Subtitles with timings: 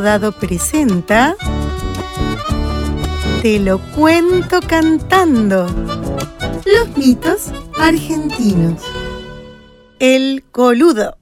[0.00, 1.36] Rodado presenta
[3.42, 5.66] Te lo cuento cantando.
[6.64, 7.48] Los mitos
[7.78, 8.80] argentinos.
[9.98, 11.18] El coludo.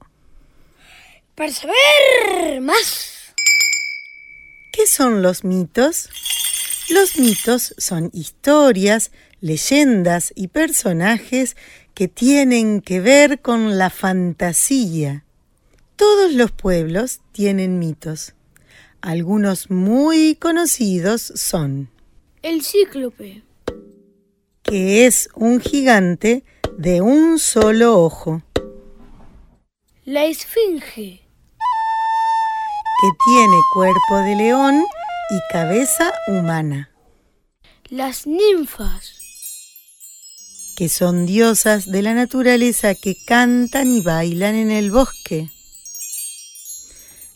[1.35, 3.35] Para saber más.
[4.71, 6.09] ¿Qué son los mitos?
[6.89, 11.57] Los mitos son historias, leyendas y personajes
[11.95, 15.25] que tienen que ver con la fantasía.
[15.97, 18.35] Todos los pueblos tienen mitos.
[19.01, 21.89] Algunos muy conocidos son
[22.43, 23.43] El cíclope.
[24.63, 26.45] que es un gigante
[26.77, 28.43] de un solo ojo,
[30.05, 31.23] La esfinge.
[33.01, 34.85] que tiene cuerpo de león
[35.31, 36.91] y cabeza humana,
[37.91, 39.15] Las ninfas.
[40.77, 45.49] que son diosas de la naturaleza que cantan y bailan en el bosque.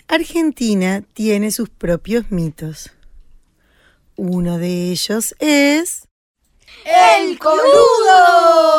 [0.08, 2.90] Argentina tiene sus propios mitos.
[4.16, 6.08] Uno de ellos es
[6.84, 8.72] ¡El coludo!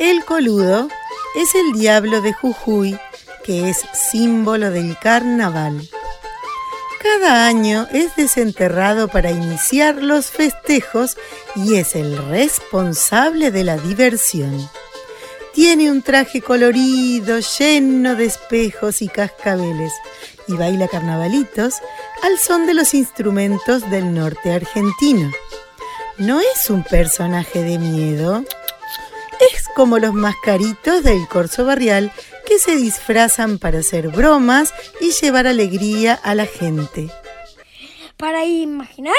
[0.00, 0.88] el coludo.
[1.36, 2.98] Es el diablo de Jujuy,
[3.44, 5.88] que es símbolo del carnaval.
[7.00, 11.16] Cada año es desenterrado para iniciar los festejos
[11.54, 14.68] y es el responsable de la diversión.
[15.54, 19.92] Tiene un traje colorido, lleno de espejos y cascabeles,
[20.46, 21.74] y baila carnavalitos
[22.22, 25.30] al son de los instrumentos del norte argentino.
[26.18, 28.44] No es un personaje de miedo,
[29.54, 32.12] es como los mascaritos del corso barrial
[32.46, 37.08] que se disfrazan para hacer bromas y llevar alegría a la gente.
[38.16, 39.14] Para imaginar.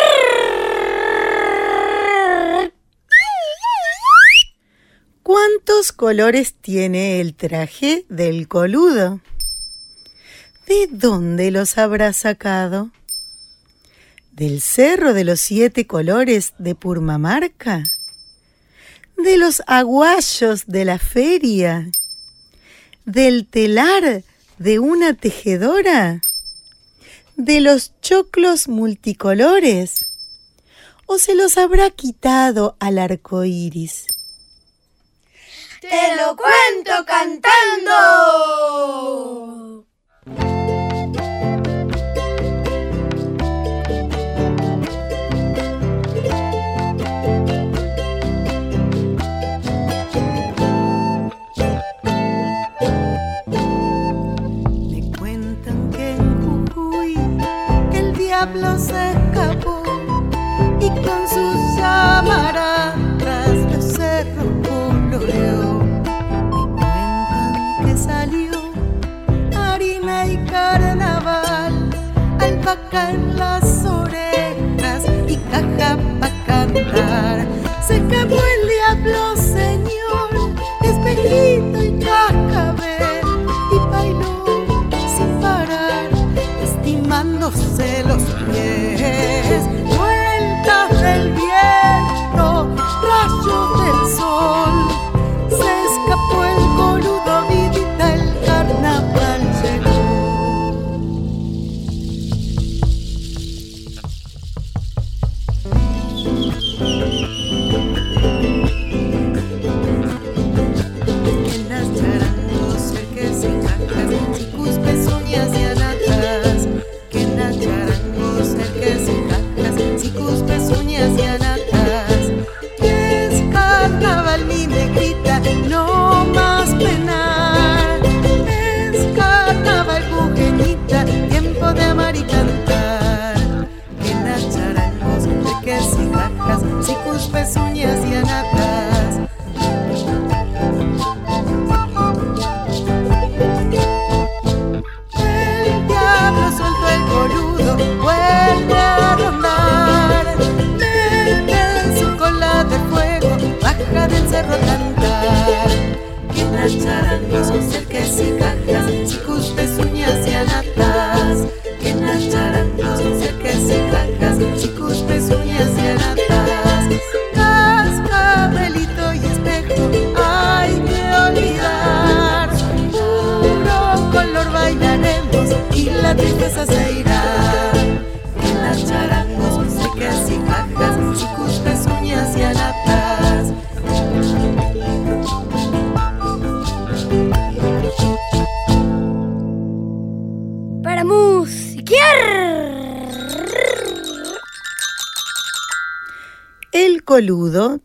[5.33, 9.21] ¿Cuántos colores tiene el traje del coludo?
[10.67, 12.91] ¿De dónde los habrá sacado?
[14.33, 17.85] ¿Del cerro de los siete colores de Purmamarca?
[19.15, 21.89] ¿De los aguayos de la feria?
[23.05, 24.25] ¿Del telar
[24.57, 26.19] de una tejedora?
[27.37, 30.07] ¿De los choclos multicolores?
[31.05, 34.07] ¿O se los habrá quitado al arco iris?
[35.81, 37.95] ¡Te lo cuento cantando!
[54.87, 57.15] Me cuentan que en Jujuy
[57.93, 59.20] el diablo se
[72.61, 77.47] alpaca en las orejas y caja para cantar.
[77.85, 79.35] Se escapó el diablo,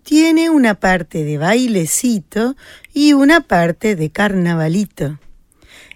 [0.03, 2.55] Tiene una parte de bailecito
[2.93, 5.19] y una parte de carnavalito.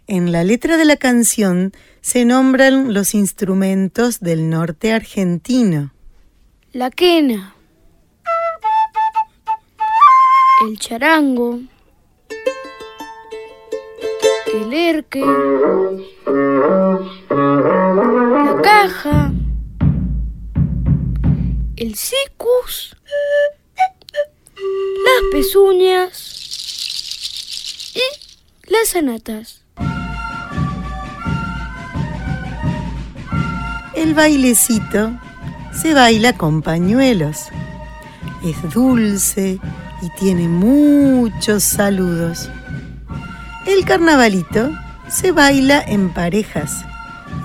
[0.09, 5.93] En la letra de la canción se nombran los instrumentos del norte argentino.
[6.73, 7.55] La quena.
[10.67, 11.61] El charango.
[14.53, 15.25] El erque.
[18.41, 19.33] La caja.
[21.77, 22.97] El sicus.
[25.05, 26.27] Las pezuñas.
[27.95, 29.61] Y las anatas.
[33.95, 35.19] El bailecito
[35.73, 37.49] se baila con pañuelos.
[38.45, 39.59] Es dulce
[40.03, 42.49] y tiene muchos saludos.
[43.67, 44.71] El carnavalito
[45.09, 46.85] se baila en parejas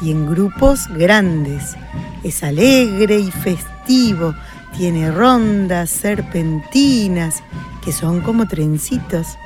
[0.02, 1.76] y en grupos grandes.
[2.24, 4.34] Es alegre y festivo.
[4.78, 7.42] Tiene rondas, serpentinas,
[7.84, 9.38] que son como trencitos,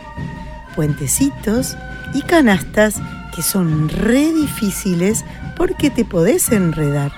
[0.76, 1.78] puentecitos
[2.16, 2.96] y canastas
[3.36, 5.24] que son re difíciles
[5.56, 7.12] porque te podés enredar.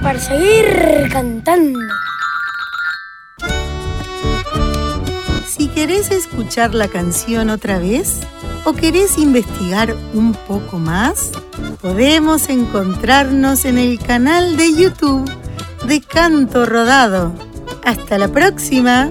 [0.00, 1.78] Para seguir cantando.
[5.46, 8.20] Si querés escuchar la canción otra vez
[8.64, 11.30] o querés investigar un poco más,
[11.80, 15.45] podemos encontrarnos en el canal de YouTube
[15.86, 17.32] de Canto Rodado.
[17.84, 19.10] Hasta la próxima.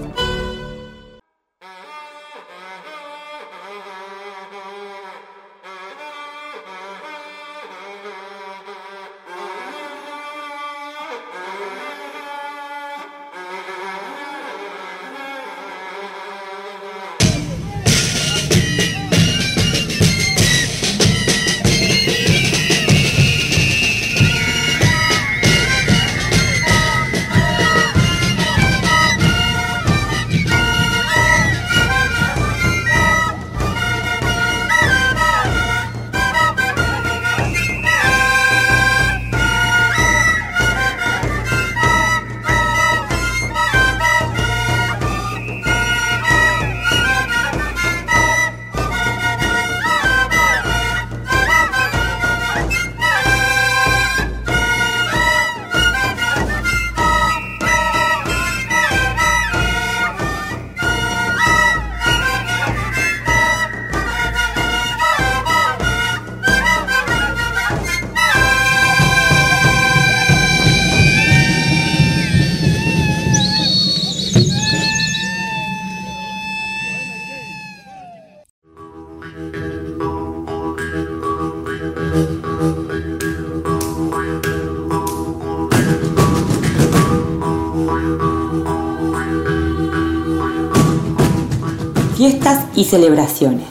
[92.28, 93.68] Fiestas y celebraciones.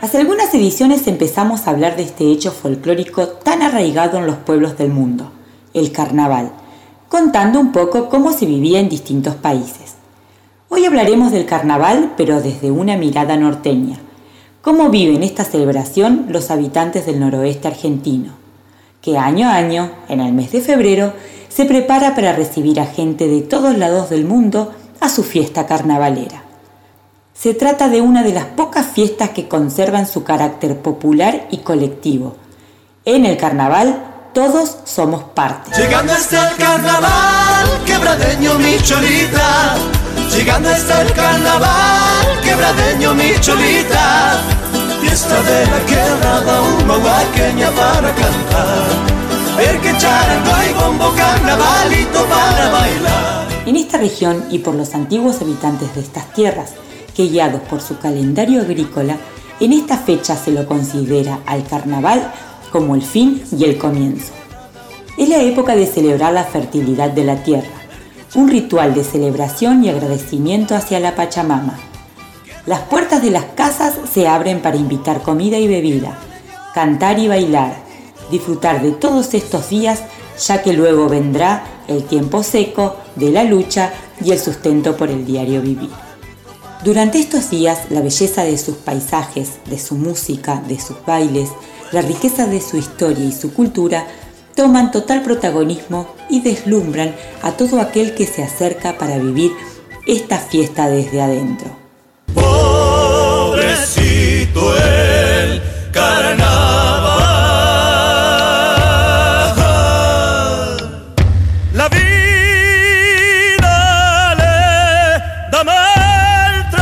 [0.00, 4.78] Hace algunas ediciones empezamos a hablar de este hecho folclórico tan arraigado en los pueblos
[4.78, 5.30] del mundo,
[5.74, 6.52] el carnaval,
[7.10, 9.96] contando un poco cómo se vivía en distintos países.
[10.70, 13.98] Hoy hablaremos del carnaval, pero desde una mirada norteña.
[14.62, 18.41] ¿Cómo viven esta celebración los habitantes del noroeste argentino?
[19.02, 21.12] Que año a año, en el mes de febrero,
[21.48, 26.44] se prepara para recibir a gente de todos lados del mundo a su fiesta carnavalera.
[27.34, 32.36] Se trata de una de las pocas fiestas que conservan su carácter popular y colectivo.
[33.04, 35.72] En el carnaval todos somos parte.
[35.76, 39.74] Llegando está el carnaval, quebradeño mi cholita.
[40.30, 44.51] Llegando está el carnaval, quebradeño mi cholita.
[45.02, 45.78] Fiesta de la
[47.72, 49.22] para cantar.
[49.82, 53.48] Que y carnavalito para bailar.
[53.66, 56.74] En esta región y por los antiguos habitantes de estas tierras,
[57.14, 59.16] que guiados por su calendario agrícola,
[59.60, 62.32] en esta fecha se lo considera al carnaval
[62.70, 64.32] como el fin y el comienzo.
[65.18, 67.68] Es la época de celebrar la fertilidad de la tierra,
[68.34, 71.91] un ritual de celebración y agradecimiento hacia la Pachamama.
[72.64, 76.16] Las puertas de las casas se abren para invitar comida y bebida,
[76.74, 77.74] cantar y bailar,
[78.30, 80.02] disfrutar de todos estos días
[80.38, 83.92] ya que luego vendrá el tiempo seco de la lucha
[84.24, 85.90] y el sustento por el diario vivir.
[86.84, 91.50] Durante estos días, la belleza de sus paisajes, de su música, de sus bailes,
[91.92, 94.06] la riqueza de su historia y su cultura
[94.54, 99.52] toman total protagonismo y deslumbran a todo aquel que se acerca para vivir
[100.06, 101.81] esta fiesta desde adentro.
[102.34, 104.12] Pobrecito
[104.76, 105.62] el
[105.92, 106.36] carnaval.
[111.72, 113.74] La vida
[114.40, 114.56] le
[115.50, 116.80] da maltrato.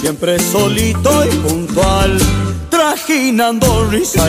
[0.00, 2.18] Siempre solito y puntual,
[2.82, 4.24] trajinando risa.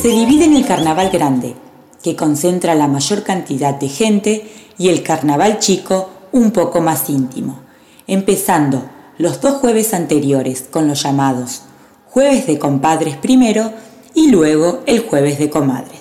[0.00, 1.54] Se divide en el carnaval grande,
[2.02, 7.60] que concentra la mayor cantidad de gente, y el carnaval chico, un poco más íntimo,
[8.06, 8.88] empezando
[9.18, 11.60] los dos jueves anteriores con los llamados
[12.08, 13.70] jueves de compadres primero
[14.14, 15.95] y luego el jueves de comadres.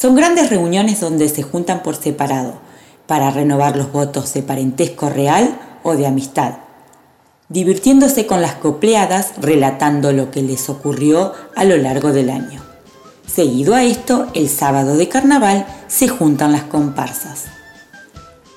[0.00, 2.60] Son grandes reuniones donde se juntan por separado
[3.08, 6.58] para renovar los votos de parentesco real o de amistad,
[7.48, 12.62] divirtiéndose con las copleadas relatando lo que les ocurrió a lo largo del año.
[13.26, 17.46] Seguido a esto, el sábado de carnaval se juntan las comparsas.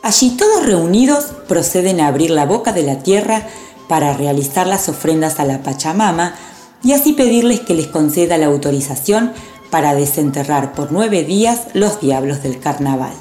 [0.04, 3.48] Allí todos reunidos proceden a abrir la boca de la tierra
[3.90, 6.36] para realizar las ofrendas a la Pachamama
[6.84, 9.34] y así pedirles que les conceda la autorización
[9.72, 13.14] para desenterrar por nueve días los diablos del carnaval.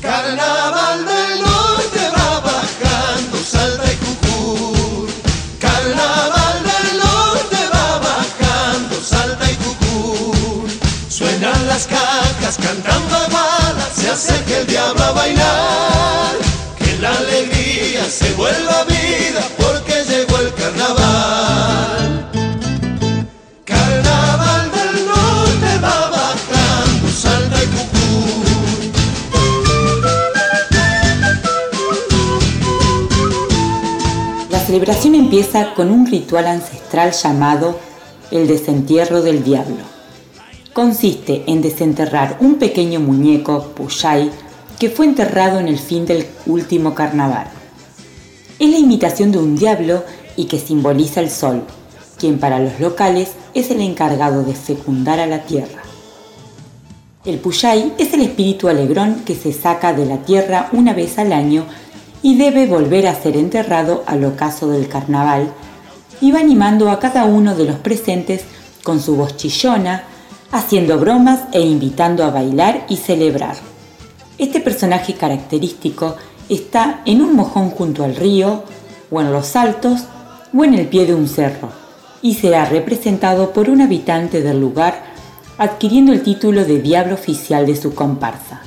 [0.00, 5.12] Carnaval del norte va bajando, Salta y Jujuy.
[5.60, 10.80] Carnaval del norte va bajando, Salta y Jujuy.
[11.08, 16.34] Suenan las cajas cantando aguadas, se acerca el diablo a bailar.
[16.78, 18.91] Que la alegría se vuelva vida
[34.72, 37.78] celebración empieza con un ritual ancestral llamado
[38.30, 39.84] el desentierro del diablo.
[40.72, 44.30] Consiste en desenterrar un pequeño muñeco, Puyay,
[44.78, 47.48] que fue enterrado en el fin del último carnaval.
[48.58, 50.04] Es la imitación de un diablo
[50.38, 51.64] y que simboliza el sol,
[52.16, 55.82] quien para los locales es el encargado de fecundar a la tierra.
[57.26, 61.34] El Puyay es el espíritu alegrón que se saca de la tierra una vez al
[61.34, 61.66] año
[62.22, 65.52] y debe volver a ser enterrado al ocaso del carnaval
[66.30, 68.44] va animando a cada uno de los presentes
[68.84, 70.04] con su voz chillona,
[70.52, 73.56] haciendo bromas e invitando a bailar y celebrar.
[74.38, 76.16] Este personaje característico
[76.48, 78.62] está en un mojón junto al río,
[79.10, 80.04] o en los altos,
[80.56, 81.70] o en el pie de un cerro,
[82.22, 85.12] y será representado por un habitante del lugar
[85.58, 88.62] adquiriendo el título de diablo oficial de su comparsa.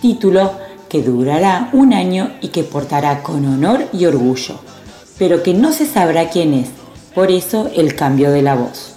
[0.00, 0.52] Título
[0.94, 4.60] que durará un año y que portará con honor y orgullo,
[5.18, 6.68] pero que no se sabrá quién es,
[7.16, 8.94] por eso el cambio de la voz.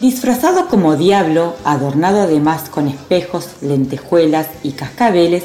[0.00, 5.44] Disfrazado como diablo, adornado además con espejos, lentejuelas y cascabeles,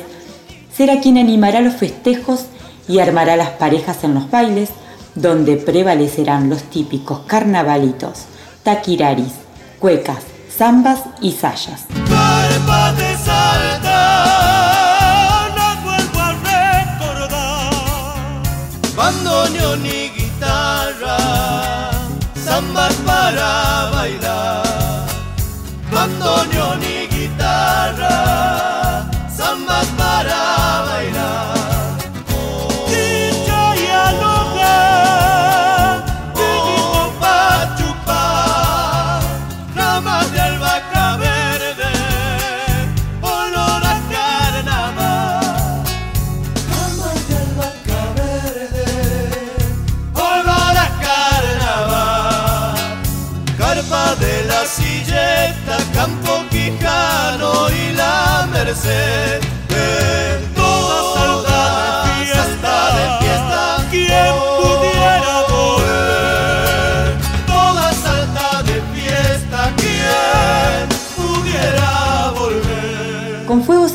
[0.74, 2.46] será quien animará los festejos
[2.88, 4.70] y armará las parejas en los bailes,
[5.14, 8.28] donde prevalecerán los típicos carnavalitos,
[8.64, 9.34] taquiraris,
[9.80, 11.86] cuecas, zambas y sayas.
[19.63, 21.17] Bandoneón guitarra,
[22.36, 23.73] zambas para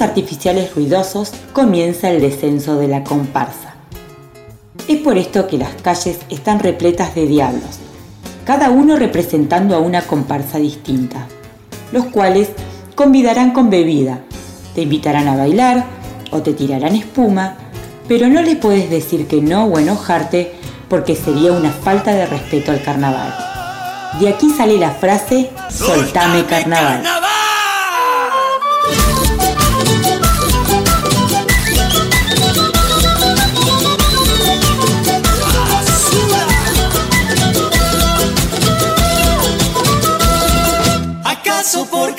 [0.09, 3.75] artificiales ruidosos comienza el descenso de la comparsa.
[4.89, 7.79] Es por esto que las calles están repletas de diablos,
[8.47, 11.27] cada uno representando a una comparsa distinta,
[11.93, 12.49] los cuales
[12.95, 14.21] convidarán con bebida,
[14.75, 15.85] te invitarán a bailar
[16.31, 17.57] o te tirarán espuma,
[18.09, 20.53] pero no les puedes decir que no o enojarte
[20.89, 23.35] porque sería una falta de respeto al carnaval.
[24.19, 27.03] De aquí sale la frase Soltame carnaval.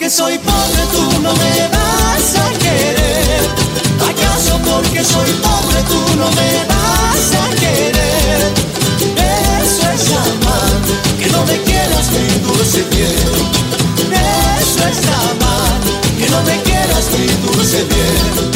[0.10, 3.42] ¿Acaso porque soy pobre tú no me vas a querer?
[4.10, 8.40] ¿Acaso porque soy pobre tú no me vas a querer?
[9.62, 10.82] Eso es amar,
[11.20, 13.30] que no me quieras mi dulce bien.
[14.60, 15.00] Eso es
[15.30, 15.80] amar,
[16.18, 18.52] que no me quieras mi dulce bien.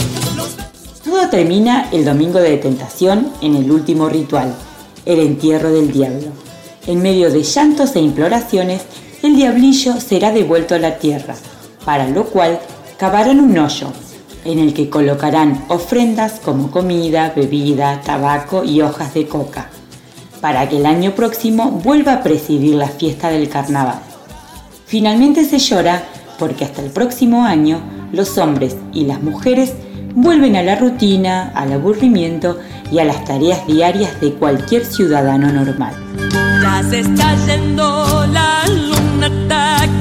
[1.04, 4.56] Todo termina el domingo de tentación en el último ritual,
[5.06, 6.30] el entierro del diablo.
[6.88, 8.82] En medio de llantos e imploraciones,
[9.24, 11.36] el diablillo será devuelto a la tierra,
[11.86, 12.60] para lo cual
[12.98, 13.88] cavarán un hoyo,
[14.44, 19.70] en el que colocarán ofrendas como comida, bebida, tabaco y hojas de coca,
[20.42, 24.00] para que el año próximo vuelva a presidir la fiesta del carnaval.
[24.86, 26.04] Finalmente se llora
[26.38, 27.80] porque hasta el próximo año
[28.12, 29.72] los hombres y las mujeres
[30.14, 32.60] vuelven a la rutina, al aburrimiento
[32.92, 35.96] y a las tareas diarias de cualquier ciudadano normal.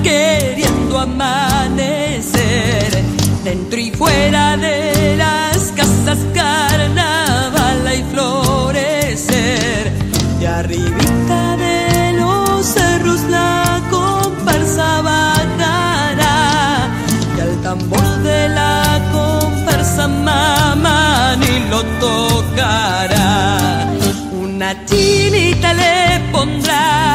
[0.02, 2.32] Queriendo amanecer.
[3.44, 9.92] Dentro y fuera de las casas, carnaval y florecer.
[10.40, 16.88] Y arribita de los cerros la comparsa bajará.
[17.37, 23.87] Y al tambor de la comparsa mamá ni lo tocará.
[24.32, 27.12] Una chinita le pondrá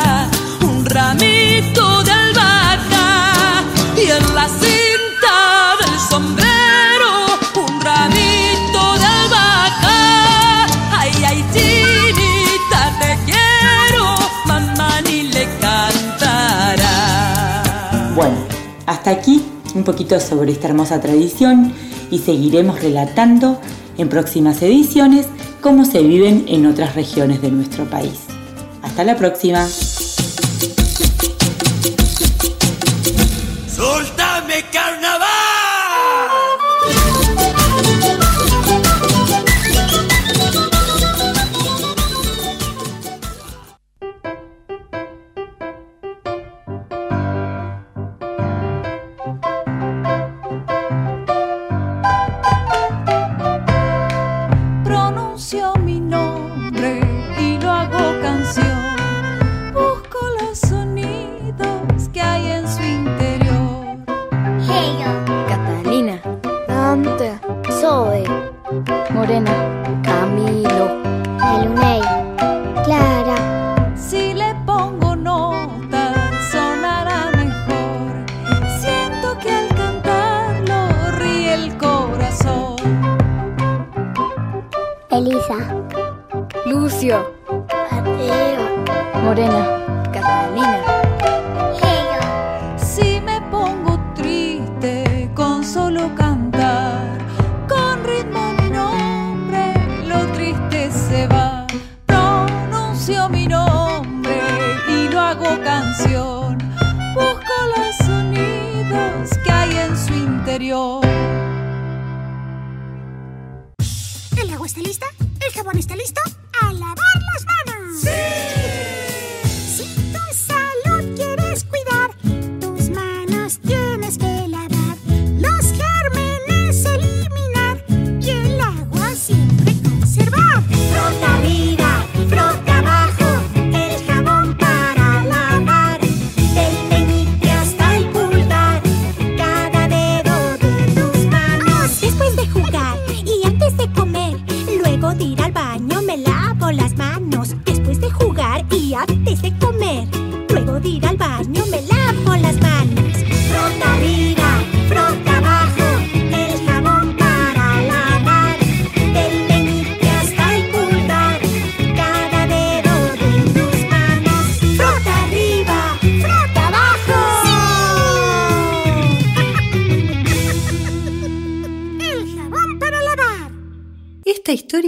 [1.18, 3.64] un ramito de albahaca
[3.96, 7.10] y en la cinta del sombrero
[7.56, 10.68] un ramito de albahaca.
[10.92, 14.06] Ay, ay, chinita, te quiero,
[14.46, 16.94] mamá ni le cantará.
[18.16, 18.38] Bueno,
[18.86, 19.44] hasta aquí
[19.76, 21.74] un poquito sobre esta hermosa tradición
[22.12, 23.60] y seguiremos relatando
[23.98, 25.28] en próximas ediciones
[25.62, 28.26] cómo se viven en otras regiones de nuestro país.
[28.84, 29.68] Hasta la próxima.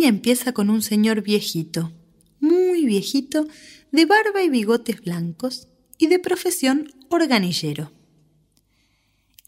[0.10, 1.92] Empieza con un señor viejito,
[2.40, 3.48] muy viejito,
[3.92, 5.68] de barba y bigotes blancos
[5.98, 7.92] y de profesión organillero.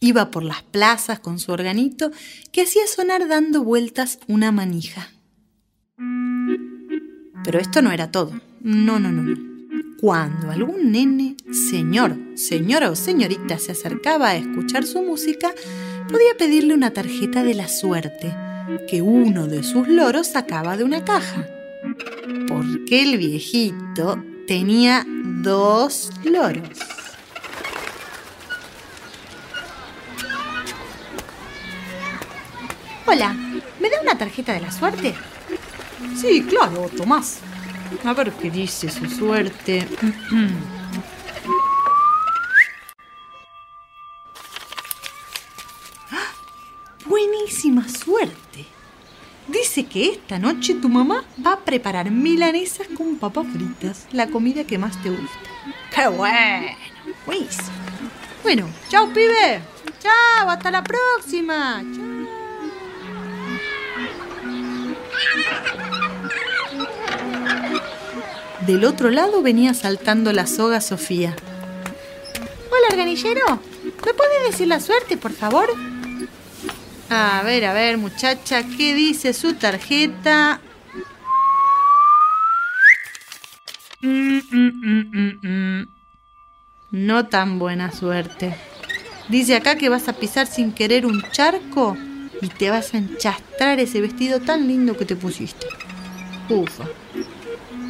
[0.00, 2.10] Iba por las plazas con su organito
[2.50, 5.12] que hacía sonar dando vueltas una manija.
[7.44, 8.32] Pero esto no era todo.
[8.60, 9.52] No, no, no.
[10.00, 11.36] Cuando algún nene,
[11.70, 15.52] señor, señora o señorita se acercaba a escuchar su música,
[16.08, 18.34] podía pedirle una tarjeta de la suerte
[18.88, 21.46] que uno de sus loros sacaba de una caja.
[22.48, 26.78] Porque el viejito tenía dos loros.
[33.06, 33.34] Hola,
[33.80, 35.14] ¿me da una tarjeta de la suerte?
[36.16, 37.40] Sí, claro, Tomás.
[38.04, 39.86] A ver qué dice su suerte.
[47.06, 48.66] Buenísima suerte.
[49.48, 54.64] Dice que esta noche tu mamá va a preparar milanesas con papas fritas, la comida
[54.64, 55.38] que más te gusta.
[55.94, 56.76] ¡Qué bueno!
[57.26, 57.68] Buenísimo.
[58.42, 59.60] Bueno, chao, pibe.
[60.00, 61.82] Chao, hasta la próxima.
[61.94, 62.12] Chao.
[68.66, 71.34] Del otro lado venía saltando la soga Sofía.
[72.70, 73.60] Hola, organillero.
[73.84, 75.68] ¿Me puede decir la suerte, por favor?
[77.14, 80.62] A ver, a ver, muchacha, ¿qué dice su tarjeta?
[84.00, 85.88] Mm, mm, mm,
[86.92, 88.56] no tan buena suerte.
[89.28, 91.98] Dice acá que vas a pisar sin querer un charco
[92.40, 95.66] y te vas a enchastrar ese vestido tan lindo que te pusiste.
[96.48, 96.84] Ufa.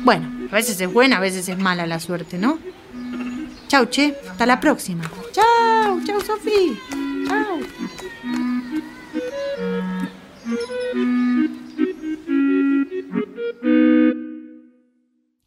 [0.02, 2.58] Bueno, a veces es buena, a veces es mala la suerte, ¿no?
[3.68, 4.16] Chau, che.
[4.28, 5.04] Hasta la próxima.
[5.30, 6.76] Chau, chau, Sofi.
[7.28, 7.60] Chau.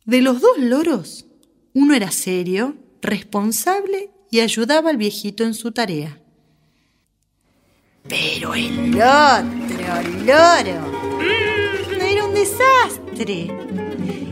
[0.05, 1.25] De los dos loros,
[1.73, 6.21] uno era serio, responsable y ayudaba al viejito en su tarea.
[8.07, 11.05] Pero el otro loro
[12.01, 13.47] era un desastre.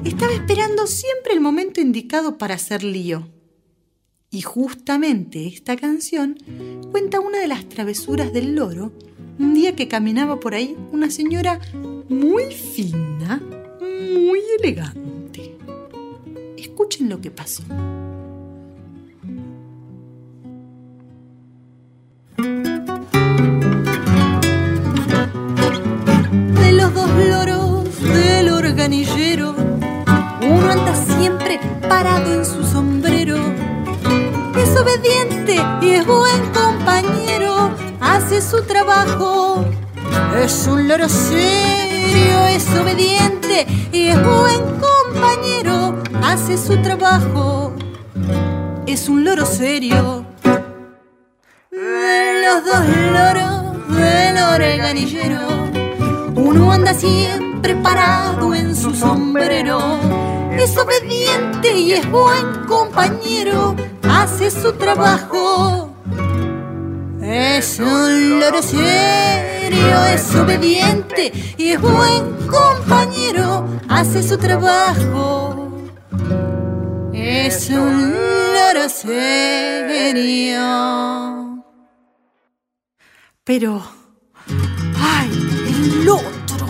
[0.05, 3.29] Estaba esperando siempre el momento indicado para hacer lío.
[4.29, 6.37] Y justamente esta canción
[6.91, 8.93] cuenta una de las travesuras del loro
[9.39, 11.59] un día que caminaba por ahí una señora
[12.09, 13.41] muy fina,
[13.81, 15.55] muy elegante.
[16.57, 17.63] Escuchen lo que pasó.
[26.55, 29.55] De los dos loros del organillero,
[30.41, 33.37] uno anda siempre parado en su sombrero.
[34.55, 37.71] Es obediente y es buen compañero,
[38.03, 39.65] hace su trabajo.
[40.37, 47.73] Es un loro serio, es obediente y es buen compañero, hace su trabajo.
[48.85, 50.25] Es un loro serio.
[51.71, 55.39] De los dos loros del organillero,
[56.35, 59.79] uno anda siempre parado en su sombrero.
[60.51, 65.92] Es obediente y es buen compañero, hace su trabajo.
[67.25, 75.71] Es un loro serio, es obediente y es buen compañero, hace su trabajo.
[77.13, 80.59] Es un loro serio.
[83.45, 83.81] Pero,
[84.99, 85.31] ¡ay!
[85.69, 86.67] El otro.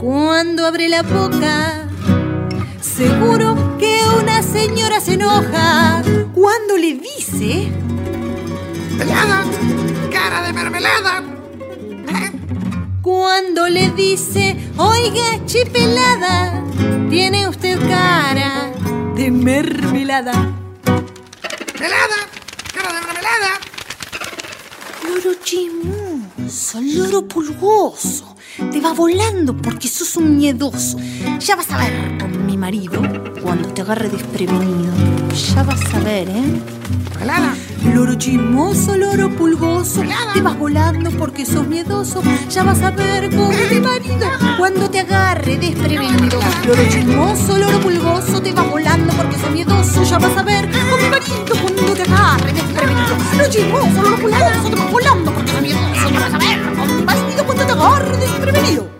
[0.00, 1.86] Cuando abre la boca,
[2.80, 6.02] seguro que una señora se enoja.
[6.34, 7.70] Cuando le dice,
[8.98, 9.44] ¡Pelada!
[10.10, 11.38] ¡Cara de mermelada!
[13.08, 16.62] cuando le dice, oiga, chipelada,
[17.08, 18.70] tiene usted cara
[19.14, 20.32] de mermelada.
[21.78, 22.18] ¡Pelada!
[22.74, 23.50] ¡Cara de mermelada!
[25.08, 28.36] Loro chismoso, loro pulgoso.
[28.70, 30.98] Te va volando porque sos un miedoso.
[31.38, 33.00] Ya vas a ver con mi marido
[33.42, 35.07] cuando te agarre desprevenido.
[35.38, 36.60] Ya vas a ver, ¿eh?
[37.16, 37.54] ¡Pelada!
[37.94, 40.02] Loro chismoso, loro pulgoso,
[40.34, 42.22] te vas volando porque sos miedoso.
[42.50, 44.26] Ya vas a ver con mi marido
[44.58, 46.40] cuando te agarre desprevenido.
[46.66, 50.02] Loro chismoso, loro pulgoso, te vas volando porque sos miedoso.
[50.02, 53.16] Ya vas a ver con mi marido cuando te agarre desprevenido.
[53.36, 56.10] Loro chismoso, loro pulgoso, te vas volando porque sos miedoso.
[56.10, 58.97] Ya vas a ver con mi marido cuando te agarre desprevenido.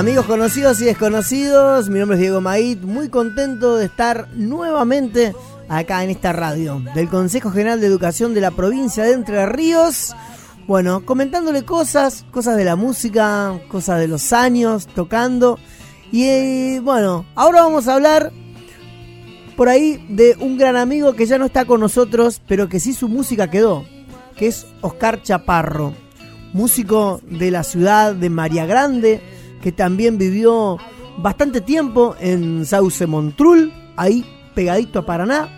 [0.00, 1.90] Amigos conocidos y desconocidos?
[1.90, 5.34] Mi nombre es Diego Maid, muy contento de estar nuevamente
[5.68, 10.16] acá en esta radio del Consejo General de Educación de la provincia de Entre Ríos.
[10.66, 15.58] Bueno, comentándole cosas, cosas de la música, cosas de los años, tocando.
[16.10, 18.32] Y bueno, ahora vamos a hablar
[19.54, 22.94] por ahí de un gran amigo que ya no está con nosotros, pero que sí
[22.94, 23.84] su música quedó,
[24.34, 25.92] que es Oscar Chaparro,
[26.54, 29.20] músico de la ciudad de María Grande,
[29.60, 30.78] que también vivió
[31.18, 35.48] bastante tiempo en Sauce Montrul, ahí pegadito a Paraná.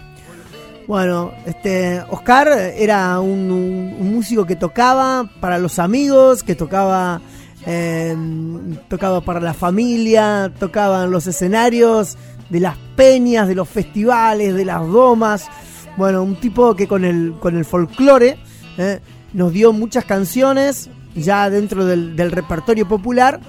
[0.87, 7.21] Bueno, este Oscar era un, músico que tocaba para los amigos, que tocaba
[7.65, 12.19] em, tocaba para la familia, tocaba en los escenarios
[12.51, 15.49] de las peñas, de los festivales, de las domas.
[15.97, 18.39] Bueno, un tipo que con el, con el folclore
[18.77, 19.01] eh,
[19.33, 23.41] nos dio muchas canciones ya dentro del repertorio popular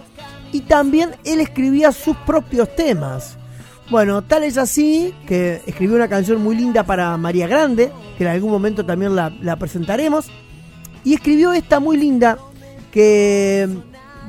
[0.53, 3.37] y también él escribía sus propios temas.
[3.89, 8.29] Bueno, tal es así que escribió una canción muy linda para María Grande, que en
[8.29, 10.27] algún momento también la, presentaremos,
[11.03, 12.37] y escribió esta muy linda
[12.91, 13.67] que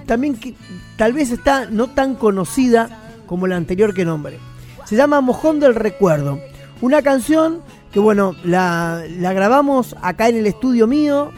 [0.06, 0.54] también que,
[0.96, 2.88] tal vez está no tan conocida
[3.26, 4.38] como la anterior que nombre.
[4.86, 6.40] Se llama Mojón del Recuerdo.
[6.80, 7.60] Una canción
[7.92, 11.30] que bueno, la, grabamos acá en el estudio mío,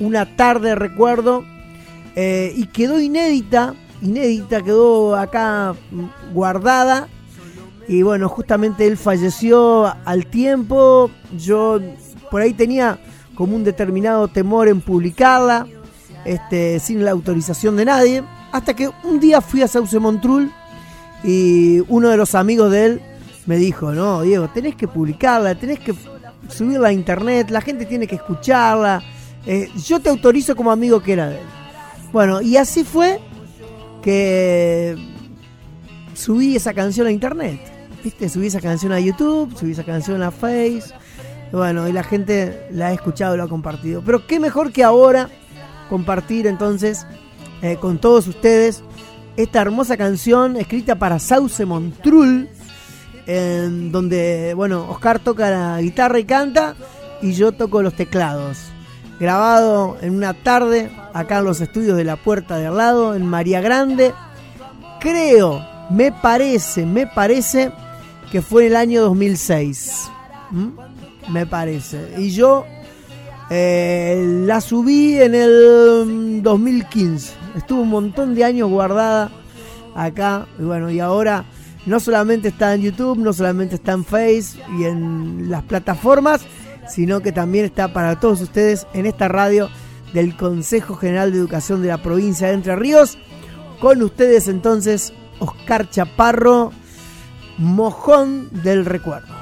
[0.00, 1.44] una tarde recuerdo,
[2.16, 5.74] eh, y quedó inédita inédita, quedó acá
[6.32, 7.08] guardada.
[7.88, 11.10] Y bueno, justamente él falleció al tiempo.
[11.36, 11.80] Yo
[12.30, 12.98] por ahí tenía
[13.34, 15.66] como un determinado temor en publicarla,
[16.24, 18.24] este, sin la autorización de nadie.
[18.52, 20.50] Hasta que un día fui a Sauce Montrul
[21.22, 23.02] y uno de los amigos de él
[23.46, 25.94] me dijo, no, Diego, tenés que publicarla, tenés que
[26.48, 29.02] subirla a internet, la gente tiene que escucharla.
[29.46, 31.46] Eh, yo te autorizo como amigo que era de él.
[32.12, 33.20] Bueno, y así fue
[34.06, 34.96] que
[36.14, 37.60] subí esa canción a internet.
[38.04, 38.28] ¿Viste?
[38.28, 40.94] Subí esa canción a YouTube, subí esa canción a Face.
[41.50, 44.02] Bueno, y la gente la ha escuchado lo ha compartido.
[44.06, 45.28] Pero qué mejor que ahora
[45.90, 47.04] compartir entonces
[47.62, 48.84] eh, con todos ustedes
[49.36, 52.48] esta hermosa canción escrita para Sauce Montrul,
[53.26, 56.76] donde, bueno, Oscar toca la guitarra y canta
[57.22, 58.70] y yo toco los teclados
[59.18, 63.26] grabado en una tarde acá en los estudios de la puerta de al lado, en
[63.26, 64.12] María Grande.
[65.00, 67.70] Creo, me parece, me parece
[68.30, 70.10] que fue en el año 2006.
[71.30, 72.14] Me parece.
[72.18, 72.64] Y yo
[73.50, 77.34] eh, la subí en el 2015.
[77.56, 79.30] Estuvo un montón de años guardada
[79.94, 80.46] acá.
[80.58, 81.44] Y bueno, y ahora
[81.86, 86.42] no solamente está en YouTube, no solamente está en Face y en las plataformas,
[86.88, 89.68] sino que también está para todos ustedes en esta radio
[90.12, 93.18] del Consejo General de Educación de la provincia de Entre Ríos.
[93.80, 96.72] Con ustedes entonces Oscar Chaparro,
[97.58, 99.34] Mojón del Recuerdo.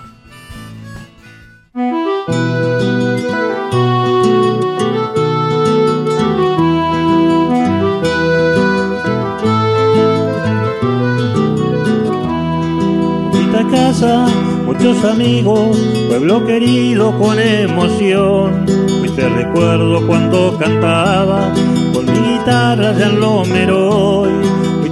[13.71, 14.44] Casa
[14.85, 18.67] amigos, pueblo querido con emoción.
[19.01, 21.51] Hoy te recuerdo cuando cantaba
[21.95, 24.31] con mi guitarra ya en Lomeroy.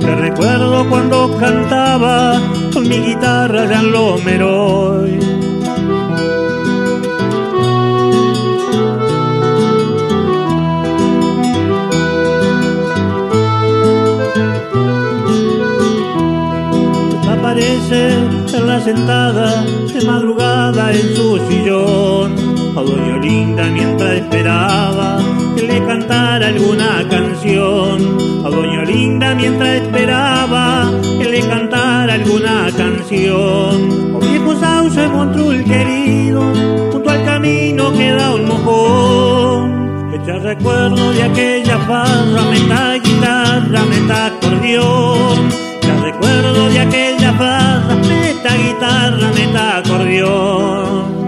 [0.01, 2.41] Te recuerdo cuando cantaba
[2.73, 5.42] con mi guitarra ya en.
[18.85, 22.35] Sentada de madrugada en su sillón.
[22.77, 25.19] A Doña Linda mientras esperaba
[25.57, 28.19] que le cantara alguna canción.
[28.45, 34.15] A Doña Linda mientras esperaba que le cantara alguna canción.
[34.15, 36.43] O viejo sauce montrul querido,
[36.93, 40.13] junto al camino queda un mojón.
[40.15, 47.97] Echa recuerdo de aquella farra, meta guitarra, meta acordeón recuerdo de aquella farra,
[48.43, 51.23] meta guitarra, meta acordeón.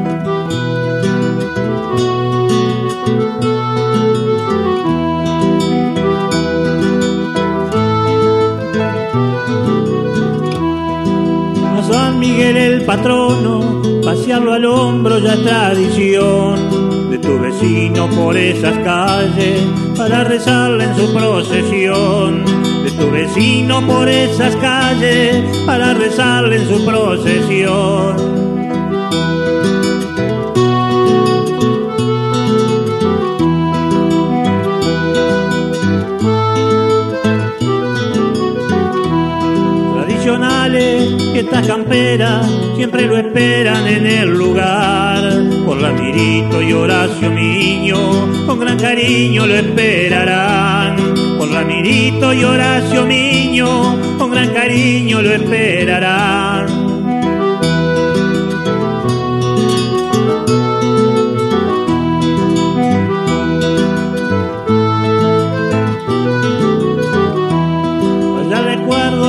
[11.77, 18.37] A San Miguel el patrono, pasearlo al hombro ya es tradición de tu vecino por
[18.37, 19.63] esas calles
[19.97, 22.74] para rezarle en su procesión
[23.05, 28.45] tu vecino por esas calles para rezarle en su procesión.
[40.37, 42.43] Ale y esta campera
[42.75, 45.23] siempre lo esperan en el lugar.
[45.67, 51.24] Por la Mirito y Horacio Miño, con gran cariño lo esperarán.
[51.45, 56.85] Por la Mirito y Horacio Miño, con gran cariño lo esperarán.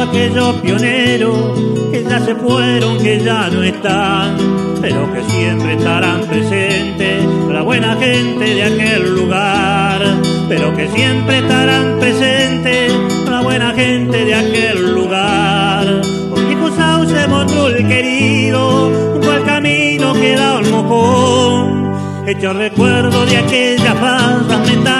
[0.10, 1.75] aquellos pioneros
[2.20, 4.38] se fueron, que ya no están,
[4.82, 10.02] pero que siempre estarán presentes la buena gente de aquel lugar,
[10.48, 12.94] pero que siempre estarán presentes
[13.30, 16.02] la buena gente de aquel lugar.
[16.48, 21.94] Viejo sauce mostró el querido, junto al camino queda un mojón,
[22.28, 24.95] hecho recuerdo de aquella farra, meta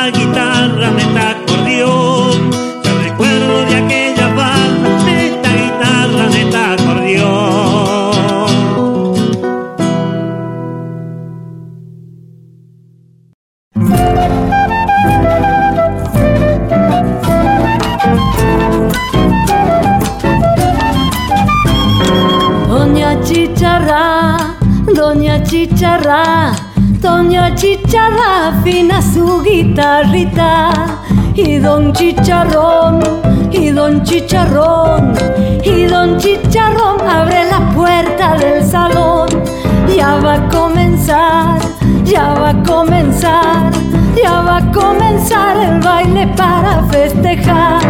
[23.66, 24.38] chicharra,
[27.02, 30.70] doña chicharra afina su guitarrita
[31.34, 33.00] y don chicharrón,
[33.52, 35.14] y don chicharrón,
[35.64, 39.30] y don chicharrón abre la puerta del salón.
[39.96, 41.60] Ya va a comenzar,
[42.04, 43.72] ya va a comenzar,
[44.16, 47.82] ya va a comenzar el baile para festejar.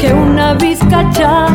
[0.00, 1.46] Que una vizcacha,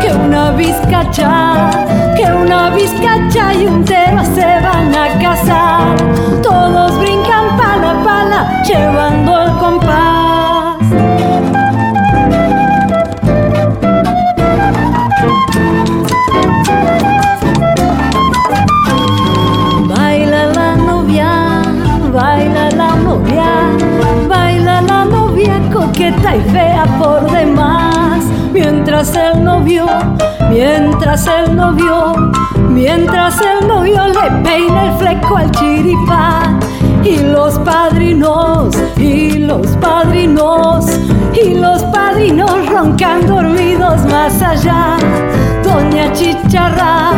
[0.00, 1.70] que una vizcacha,
[2.16, 5.96] que una vizcacha y un tero se van a casar.
[6.40, 9.89] Todos brincan pala pala, llevando el compás.
[30.50, 32.14] Mientras el novio,
[32.68, 36.60] mientras el novio le peina el fleco al chiripán.
[37.04, 40.86] Y los padrinos, y los padrinos,
[41.32, 44.96] y los padrinos roncan dormidos más allá.
[45.64, 47.12] Doña Chicharra,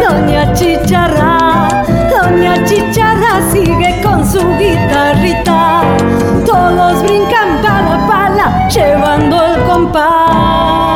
[0.00, 1.68] Doña Chicharra,
[2.10, 5.82] Doña Chicharra sigue con su guitarrita.
[6.44, 10.95] Todos brincan pala pala, llevando el compás.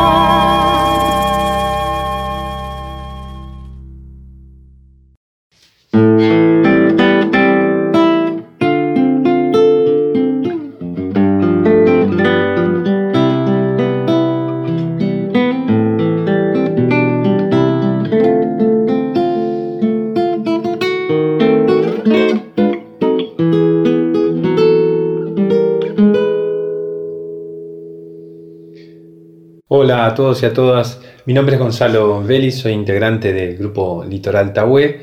[30.11, 31.01] A todos y a todas.
[31.25, 35.01] Mi nombre es Gonzalo Vélez, soy integrante del grupo Litoral Tahué,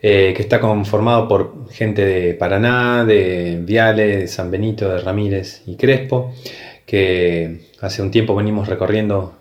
[0.00, 5.62] eh, que está conformado por gente de Paraná, de Viale, de San Benito, de Ramírez
[5.66, 6.32] y Crespo,
[6.86, 9.34] que hace un tiempo venimos recorriendo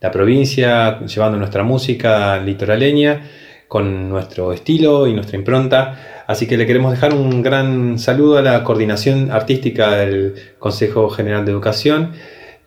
[0.00, 3.28] la provincia, llevando nuestra música litoraleña
[3.66, 6.24] con nuestro estilo y nuestra impronta.
[6.28, 11.44] Así que le queremos dejar un gran saludo a la coordinación artística del Consejo General
[11.44, 12.12] de Educación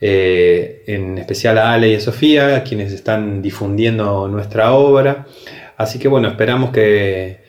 [0.01, 5.27] eh, en especial a Ale y a Sofía, quienes están difundiendo nuestra obra.
[5.77, 7.39] Así que bueno, esperamos que,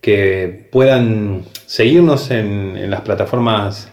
[0.00, 3.92] que puedan seguirnos en, las plataformas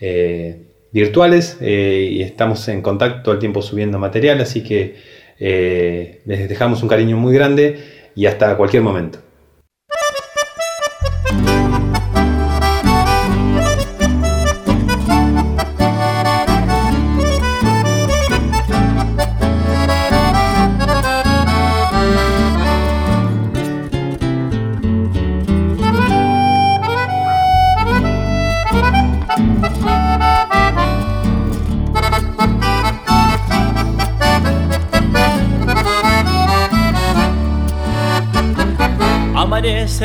[0.00, 6.48] eh, virtuales eh, y estamos en contacto todo el tiempo subiendo material, así que les
[6.50, 7.78] dejamos un cariño muy grande
[8.14, 9.29] y hasta cualquier momento.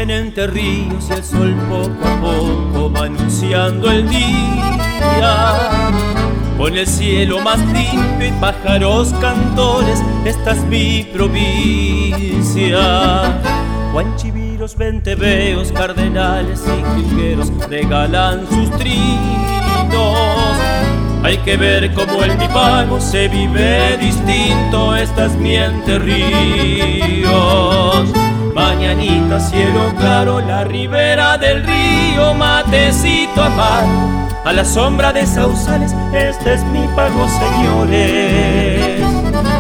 [0.08, 5.72] Entre ríos el sol poco a poco va anunciando el día.
[6.60, 12.78] Con el cielo más limpio y pájaros cantores, esta es mi provincia.
[13.94, 20.60] Guanchiviros, venteveos, cardenales y jilgueros regalan sus trinos
[21.24, 27.26] Hay que ver cómo el pago se vive distinto, esta es mi entre ríos.
[28.56, 36.54] Mañanita, cielo claro, la ribera del río, matecito amargo, a la sombra de sausales, este
[36.54, 39.02] es mi pago, señores,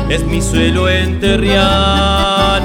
[0.07, 2.63] es mi suelo enterriano,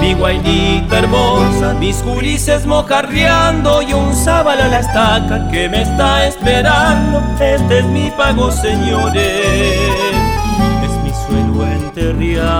[0.00, 6.26] mi guainita hermosa, mis jurises mojarreando y un sábalo a la estaca que me está
[6.26, 9.92] esperando, este es mi pago, señores,
[10.82, 12.56] es mi suelo enterriano.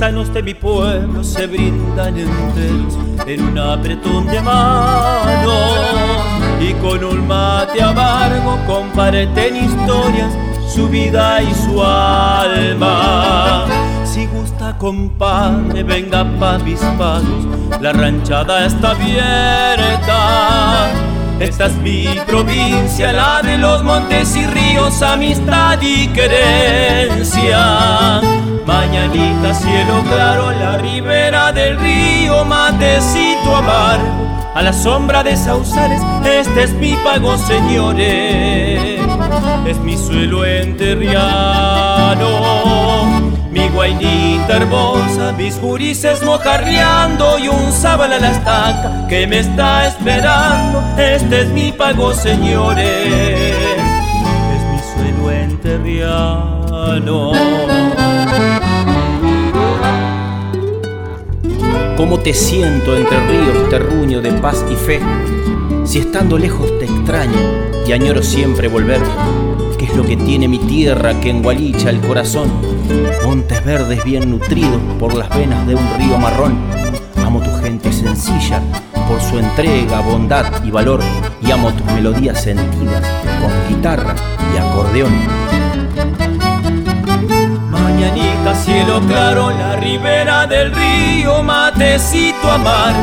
[0.00, 2.96] Paisanos de mi pueblo se brindan enteros
[3.26, 5.74] en un apretón de manos
[6.58, 10.32] y con un mate amargo comparten historias,
[10.66, 13.66] su vida y su alma.
[14.06, 17.44] Si gusta compadre, venga pa' mis palos,
[17.78, 20.88] la ranchada está abierta.
[21.40, 27.60] Esta es mi provincia, la de los montes y ríos, amistad y querencia.
[28.70, 36.62] Mañanita, cielo claro, la ribera del río, matecito amargo, a la sombra de sausales, este
[36.62, 39.00] es mi pago, señores,
[39.66, 42.28] es mi suelo enterriano,
[43.50, 50.80] mi guainita hermosa, mis jurises y un sábal a la estaca que me está esperando,
[50.96, 53.56] este es mi pago, señores,
[54.54, 56.60] es mi suelo enterriano.
[62.00, 65.00] ¿Cómo te siento entre ríos, terruño de paz y fe?
[65.84, 67.36] Si estando lejos te extraño
[67.86, 69.02] y añoro siempre volver,
[69.78, 72.50] ¿qué es lo que tiene mi tierra que engualicha el corazón?
[73.22, 76.58] Montes verdes bien nutridos por las venas de un río marrón.
[77.16, 78.62] Amo tu gente sencilla
[79.06, 81.02] por su entrega, bondad y valor,
[81.42, 83.06] y amo tus melodías sentidas
[83.42, 84.16] con guitarra
[84.54, 85.39] y acordeón
[87.90, 92.94] mañanita, cielo claro, la ribera del río, matecito amar.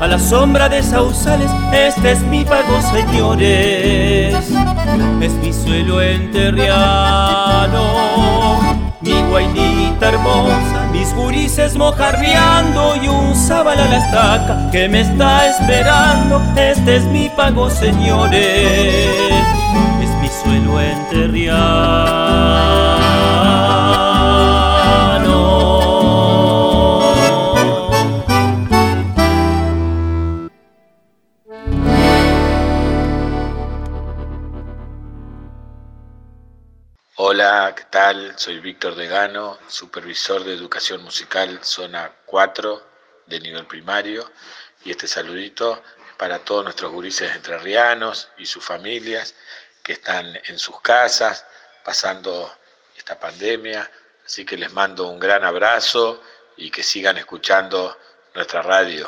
[0.00, 4.32] A la sombra de sausales, este es mi pago, señores.
[5.20, 7.80] Es mi suelo enterriano,
[9.00, 15.50] mi guainita hermosa, mis gurises mojarreando y un sábal a la estaca que me está
[15.50, 16.40] esperando.
[16.56, 19.10] Este es mi pago, señores.
[20.00, 22.17] Es mi suelo enterriano.
[37.30, 38.38] Hola, ¿qué tal?
[38.38, 42.82] Soy Víctor Degano, supervisor de educación musical zona 4
[43.26, 44.32] de nivel primario
[44.82, 45.82] y este saludito
[46.16, 49.34] para todos nuestros gurises entrerrianos y sus familias
[49.82, 51.44] que están en sus casas
[51.84, 52.50] pasando
[52.96, 53.90] esta pandemia,
[54.24, 56.22] así que les mando un gran abrazo
[56.56, 57.98] y que sigan escuchando
[58.34, 59.06] nuestra radio,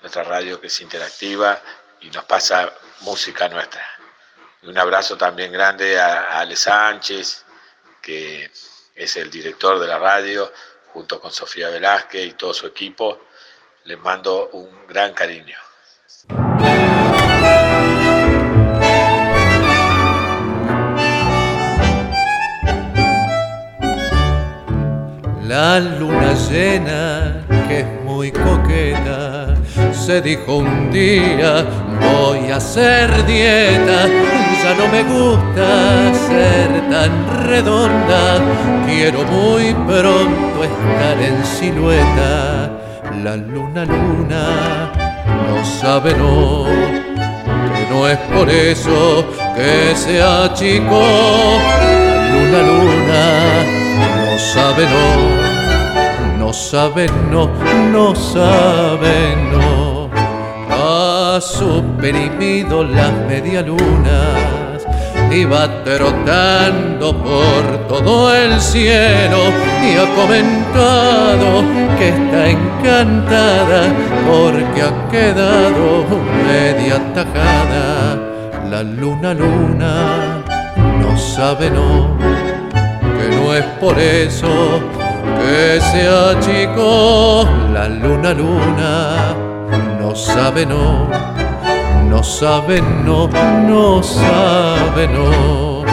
[0.00, 1.62] nuestra radio que es interactiva
[2.00, 3.86] y nos pasa música nuestra.
[4.64, 7.44] Un abrazo también grande a, Ale Sánchez,
[8.00, 8.50] que
[8.94, 10.52] es el director de la radio,
[10.92, 13.26] junto con Sofía Velázquez y todo su equipo.
[13.84, 15.56] Les mando un gran cariño.
[25.50, 29.56] La luna llena, que es muy coqueta,
[29.92, 31.64] se dijo un día,
[32.00, 34.06] voy a hacer dieta,
[34.70, 37.12] ya no me gusta ser tan
[37.46, 38.38] redonda,
[38.86, 42.70] quiero muy pronto estar en silueta.
[43.22, 44.90] La luna, luna,
[45.48, 46.66] no sabe no,
[47.74, 49.24] que no es por eso
[49.56, 51.00] que sea chico.
[52.32, 53.24] Luna, luna,
[54.16, 57.50] no sabe no, no sabe no,
[57.92, 60.10] no sabe no.
[60.72, 64.59] Ha suprimido las medialunas,
[65.30, 69.38] iba trotando por todo el cielo
[69.82, 71.62] y ha comentado
[71.98, 73.82] que está encantada
[74.28, 76.06] porque ha quedado
[76.46, 78.18] media tajada.
[78.68, 80.42] La luna, luna,
[81.00, 82.16] no sabe no,
[83.00, 84.80] que no es por eso
[85.40, 87.46] que sea chico.
[87.72, 89.34] La luna, luna,
[90.00, 91.08] no sabe no,
[92.10, 93.28] no sabe no,
[93.66, 95.84] no sabe no.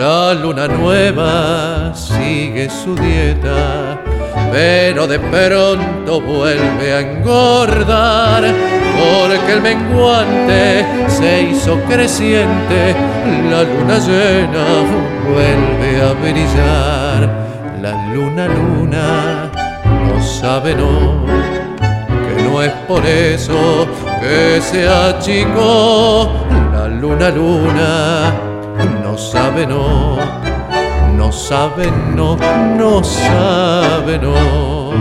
[0.00, 4.02] La luna nueva sigue su dieta
[4.52, 8.44] pero de pronto vuelve a engordar,
[8.98, 12.94] porque el menguante se hizo creciente,
[13.50, 14.64] la luna llena
[15.26, 17.30] vuelve a brillar,
[17.80, 19.50] la luna luna
[20.06, 23.88] no sabe no, que no es por eso
[24.22, 26.32] que se achicó,
[26.72, 28.32] la luna luna
[29.02, 30.16] no sabe no
[31.22, 32.36] no sabe, no,
[32.76, 34.92] no sabe, no.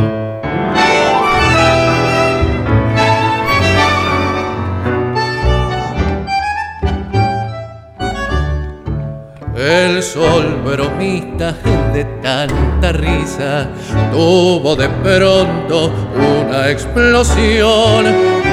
[9.58, 11.56] El sol bromista
[11.94, 13.68] de tanta risa
[14.12, 18.06] tuvo de pronto una explosión,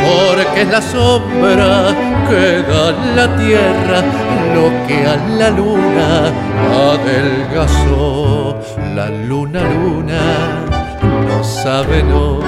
[0.09, 1.95] porque es la sombra
[2.29, 4.03] que da la tierra
[4.55, 6.33] lo que a la luna
[6.93, 8.59] adelgazó.
[8.95, 10.21] La luna, luna,
[11.27, 12.41] no sabe no,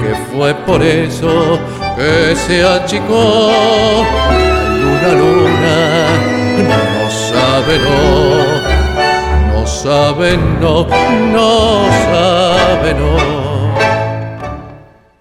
[0.00, 1.58] que fue por eso
[1.96, 3.50] que se achicó.
[4.30, 5.76] La luna, luna,
[6.94, 8.00] no sabe no,
[9.52, 10.86] no sabe no,
[11.34, 11.50] no
[12.10, 13.57] sabe no.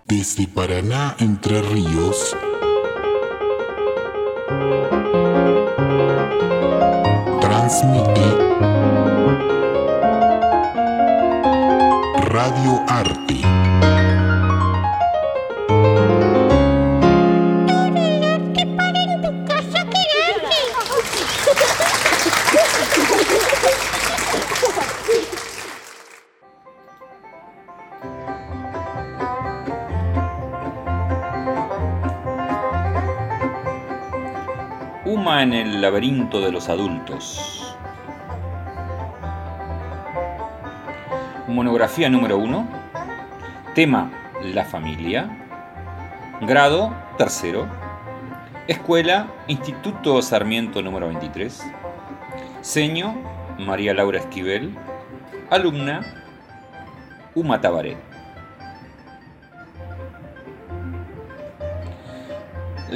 [0.07, 2.33] Desde Paraná, Entre Ríos,
[7.41, 8.21] transmite
[12.31, 13.96] Radio Arte.
[35.47, 37.73] En el laberinto de los adultos.
[41.47, 42.67] Monografía número 1.
[43.73, 44.11] Tema
[44.43, 45.29] La familia.
[46.41, 47.65] Grado tercero.
[48.67, 51.63] Escuela Instituto Sarmiento número 23.
[52.59, 53.15] Seño
[53.57, 54.75] María Laura Esquivel.
[55.49, 56.01] Alumna
[57.35, 57.95] Uma Tabaré.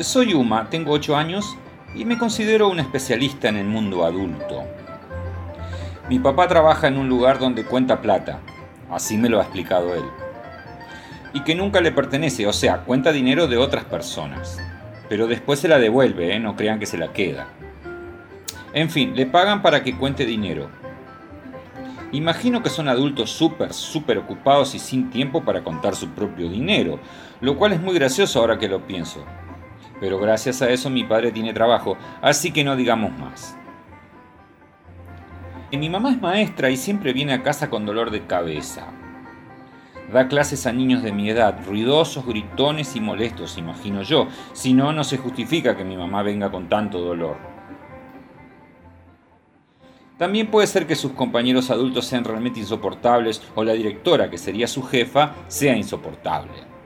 [0.01, 1.57] Soy Uma, tengo 8 años
[1.95, 4.63] y me considero un especialista en el mundo adulto.
[6.09, 8.39] Mi papá trabaja en un lugar donde cuenta plata,
[8.89, 10.03] así me lo ha explicado él,
[11.33, 14.59] y que nunca le pertenece, o sea, cuenta dinero de otras personas,
[15.09, 16.39] pero después se la devuelve, ¿eh?
[16.39, 17.47] no crean que se la queda.
[18.73, 20.69] En fin, le pagan para que cuente dinero.
[22.13, 26.99] Imagino que son adultos súper, súper ocupados y sin tiempo para contar su propio dinero,
[27.39, 29.23] lo cual es muy gracioso ahora que lo pienso.
[30.01, 33.55] Pero gracias a eso mi padre tiene trabajo, así que no digamos más.
[35.69, 38.87] Y mi mamá es maestra y siempre viene a casa con dolor de cabeza.
[40.11, 44.27] Da clases a niños de mi edad, ruidosos, gritones y molestos, imagino yo.
[44.53, 47.37] Si no, no se justifica que mi mamá venga con tanto dolor.
[50.17, 54.67] También puede ser que sus compañeros adultos sean realmente insoportables o la directora, que sería
[54.67, 56.80] su jefa, sea insoportable.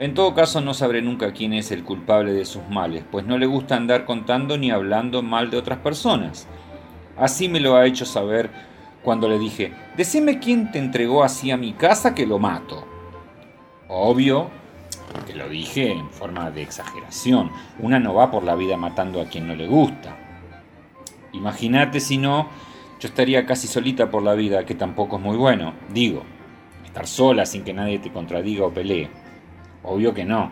[0.00, 3.36] En todo caso no sabré nunca quién es el culpable de sus males, pues no
[3.36, 6.46] le gusta andar contando ni hablando mal de otras personas.
[7.16, 8.48] Así me lo ha hecho saber
[9.02, 12.86] cuando le dije, decime quién te entregó así a mi casa que lo mato.
[13.88, 14.50] Obvio
[15.26, 17.50] que lo dije en forma de exageración.
[17.80, 20.16] Una no va por la vida matando a quien no le gusta.
[21.32, 22.48] Imagínate si no,
[23.00, 25.74] yo estaría casi solita por la vida, que tampoco es muy bueno.
[25.92, 26.22] Digo,
[26.84, 29.10] estar sola sin que nadie te contradiga o pelee.
[29.82, 30.50] Obvio que no.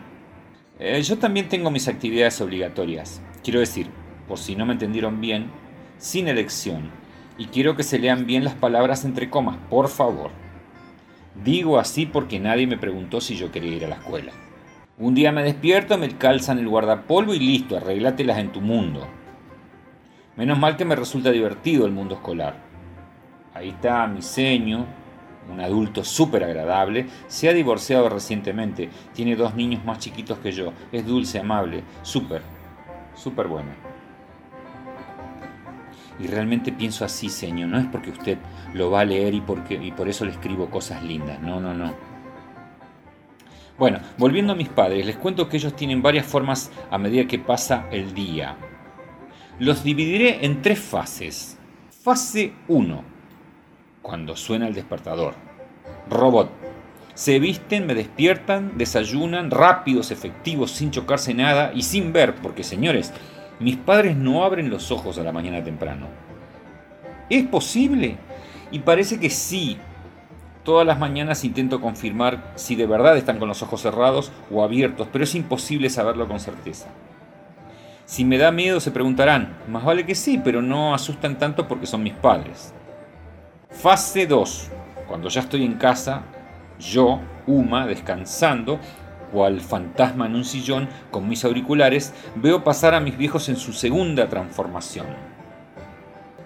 [0.79, 3.23] Eh, yo también tengo mis actividades obligatorias.
[3.43, 3.89] Quiero decir,
[4.29, 5.51] por si no me entendieron bien,
[5.99, 6.91] sin elección.
[7.39, 10.31] Y quiero que se lean bien las palabras entre comas, por favor.
[11.45, 14.33] Digo así porque nadie me preguntó si yo quería ir a la escuela.
[14.99, 19.07] Un día me despierto, me calzan el guardapolvo y listo, arreglátelas en tu mundo.
[20.37, 22.57] Menos mal que me resulta divertido el mundo escolar.
[23.53, 24.87] Ahí está mi seño,
[25.51, 30.73] un adulto súper agradable, se ha divorciado recientemente, tiene dos niños más chiquitos que yo,
[30.93, 32.43] es dulce, amable, súper,
[33.15, 33.71] súper bueno.
[36.19, 38.39] Y realmente pienso así, señor, no es porque usted
[38.73, 41.75] lo va a leer y, porque, y por eso le escribo cosas lindas, no, no,
[41.75, 41.95] no.
[43.79, 47.39] Bueno, volviendo a mis padres, les cuento que ellos tienen varias formas a medida que
[47.39, 48.57] pasa el día.
[49.59, 51.59] Los dividiré en tres fases.
[52.03, 53.16] Fase 1,
[54.07, 55.35] cuando suena el despertador.
[56.09, 56.49] Robot.
[57.15, 63.13] Se visten, me despiertan, desayunan, rápidos, efectivos, sin chocarse nada y sin ver, porque señores,
[63.59, 66.07] mis padres no abren los ojos a la mañana temprano.
[67.29, 68.17] ¿Es posible?
[68.71, 69.77] Y parece que sí.
[70.63, 75.09] Todas las mañanas intento confirmar si de verdad están con los ojos cerrados o abiertos,
[75.11, 76.87] pero es imposible saberlo con certeza.
[78.05, 81.87] Si me da miedo se preguntarán, más vale que sí, pero no asustan tanto porque
[81.87, 82.73] son mis padres.
[83.81, 84.71] Fase 2.
[85.07, 86.23] Cuando ya estoy en casa,
[86.81, 88.81] yo, Uma, descansando,
[89.31, 93.75] cual fantasma en un sillón con mis auriculares, veo pasar a mis viejos en su
[93.75, 95.07] segunda transformación.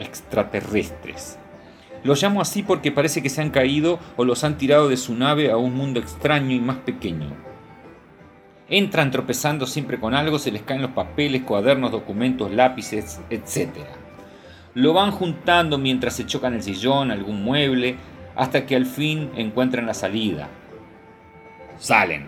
[0.00, 1.38] Extraterrestres.
[2.02, 5.14] Los llamo así porque parece que se han caído o los han tirado de su
[5.14, 7.32] nave a un mundo extraño y más pequeño.
[8.68, 13.68] Entran tropezando siempre con algo, se les caen los papeles, cuadernos, documentos, lápices, etc.
[14.74, 17.96] Lo van juntando mientras se chocan el sillón, algún mueble,
[18.36, 20.48] hasta que al fin encuentran la salida.
[21.78, 22.26] Salen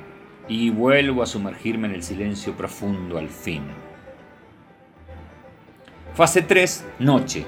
[0.48, 3.62] y vuelvo a sumergirme en el silencio profundo al fin.
[6.14, 7.46] Fase 3, noche.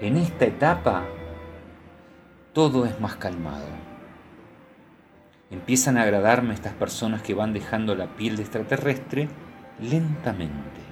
[0.00, 1.04] En esta etapa
[2.52, 3.66] todo es más calmado.
[5.50, 9.28] Empiezan a agradarme estas personas que van dejando la piel de extraterrestre
[9.80, 10.85] lentamente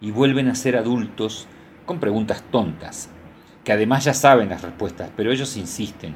[0.00, 1.46] y vuelven a ser adultos
[1.84, 3.10] con preguntas tontas,
[3.64, 6.14] que además ya saben las respuestas, pero ellos insisten,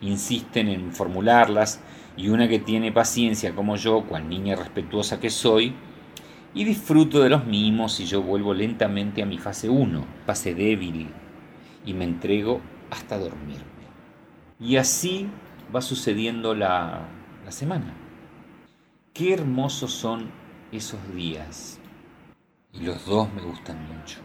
[0.00, 1.80] insisten en formularlas
[2.16, 5.74] y una que tiene paciencia como yo, cual niña respetuosa que soy,
[6.54, 11.08] y disfruto de los mimos y yo vuelvo lentamente a mi fase 1, fase débil,
[11.86, 12.60] y me entrego
[12.90, 13.64] hasta dormirme.
[14.60, 15.28] Y así
[15.74, 17.08] va sucediendo la,
[17.44, 17.94] la semana.
[19.14, 20.30] Qué hermosos son
[20.70, 21.81] esos días.
[22.72, 24.20] Y los dos me gustan mucho.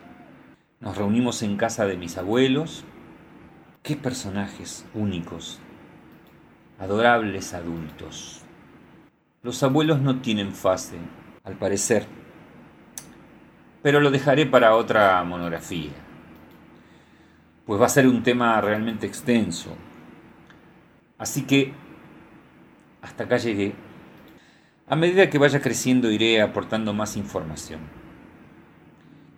[0.80, 2.86] Nos reunimos en casa de mis abuelos.
[3.84, 5.60] Qué personajes únicos,
[6.80, 8.41] adorables adultos.
[9.43, 10.98] Los abuelos no tienen fase,
[11.43, 12.06] al parecer,
[13.82, 15.91] pero lo dejaré para otra monografía,
[17.66, 19.76] pues va a ser un tema realmente extenso.
[21.18, 21.74] Así que
[23.02, 23.76] hasta acá llegué.
[24.88, 28.07] A medida que vaya creciendo iré aportando más información.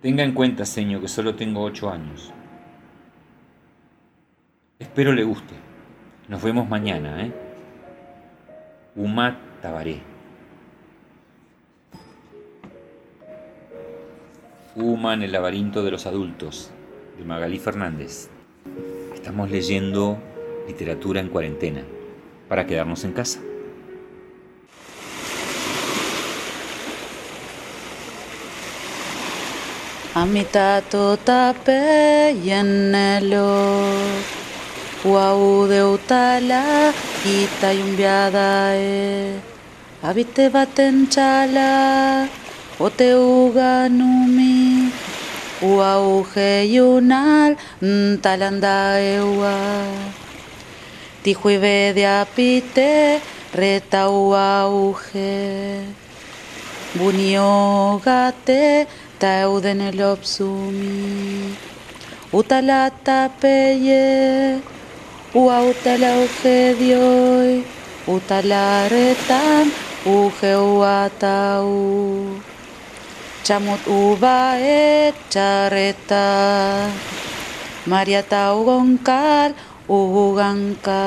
[0.00, 2.32] Tenga en cuenta, señor, que solo tengo ocho años.
[4.78, 5.54] Espero le guste.
[6.26, 7.32] Nos vemos mañana, ¿eh?
[8.96, 10.00] Uma Tabaré.
[14.74, 16.70] Uma en el laberinto de los adultos,
[17.18, 18.30] de Magalí Fernández.
[19.14, 20.16] Estamos leyendo
[20.66, 21.82] literatura en cuarentena,
[22.48, 23.40] para quedarnos en casa.
[30.12, 33.46] Amitato tape yenelo.
[35.06, 36.92] Wau de utala
[37.24, 39.38] Ita yumbiada e.
[40.02, 42.26] Habite baten chala
[42.80, 44.90] Ote uganumi
[45.62, 46.26] Wau
[46.66, 47.54] yunal
[48.20, 49.86] Talanda ewa
[51.22, 53.22] Tijuive de apite
[53.54, 55.86] Reta uauge.
[56.98, 61.52] Buniogate Tauden eta euden elopzumi.
[62.32, 63.28] Utala eta
[65.60, 66.72] utala uge
[68.08, 69.68] utalaretan
[70.08, 72.40] uge ua eta u.
[73.44, 76.24] Txamut uba etxarreta,
[77.92, 79.52] maria eta ugonkal
[79.84, 81.04] uganka.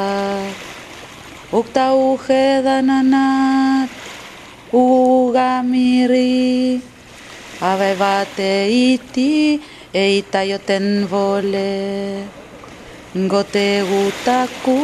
[1.49, 3.89] Ukta uge dananat,
[4.69, 6.77] ugamirri.
[6.77, 6.92] Ugamirri.
[7.71, 9.31] Avevate iti
[10.03, 11.71] eita joten vole.
[13.31, 14.79] Gote gutaku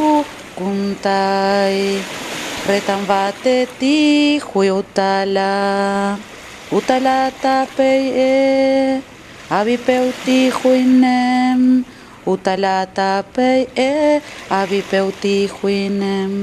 [0.57, 2.07] kuntai.
[2.69, 3.97] Retan bateti
[4.47, 5.53] hui utala.
[6.77, 9.01] Utala tapei e
[9.49, 11.82] Abipeuti huinem
[12.34, 14.21] Utala tapei e
[14.59, 16.34] Abipeuti huinem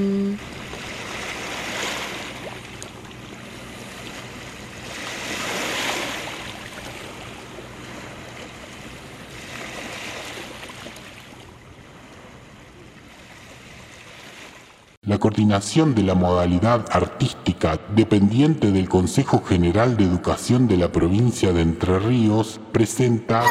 [15.07, 21.53] La coordinación de la modalidad artística dependiente del Consejo General de Educación de la provincia
[21.53, 23.45] de Entre Ríos presenta...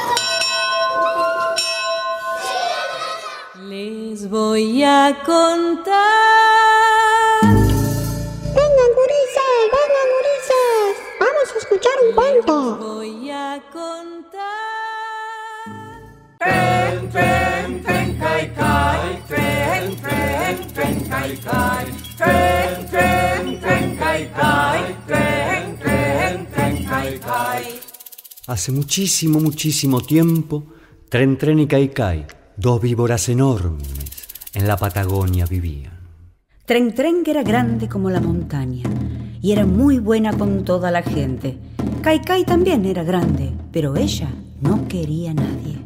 [3.69, 5.95] Les voy a contar...
[7.41, 12.94] Vengan gurisas, vengan gurisas, vamos a escuchar un cuento.
[21.37, 21.85] Tren,
[22.17, 25.35] tren, tren, tren, tren, tren.
[28.47, 30.65] Hace muchísimo, muchísimo tiempo,
[31.09, 35.93] Tren Tren y Caicai, dos víboras enormes, en la Patagonia vivían.
[36.65, 38.87] Tren Tren era grande como la montaña
[39.41, 41.57] y era muy buena con toda la gente.
[42.01, 44.29] Caicai también era grande, pero ella
[44.61, 45.77] no quería a nadie.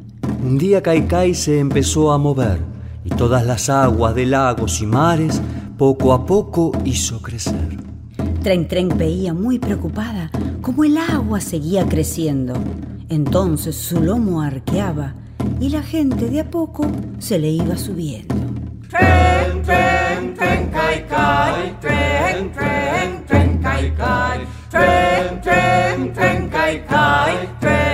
[0.43, 2.59] Un día Caicai se empezó a mover
[3.03, 5.41] y todas las aguas de lagos y mares
[5.77, 7.77] poco a poco hizo crecer.
[8.43, 10.29] Tren Tren veía muy preocupada
[10.61, 12.53] cómo el agua seguía creciendo.
[13.09, 15.13] Entonces su lomo arqueaba
[15.59, 16.85] y la gente de a poco
[17.19, 18.35] se le iba subiendo.
[18.89, 26.89] Tren, tren, tren, kai, kai, tren, tren, tren, kai, kai, tren, tren, tren, kai, kai,
[26.89, 27.88] tren, tren, tren, kai, kai.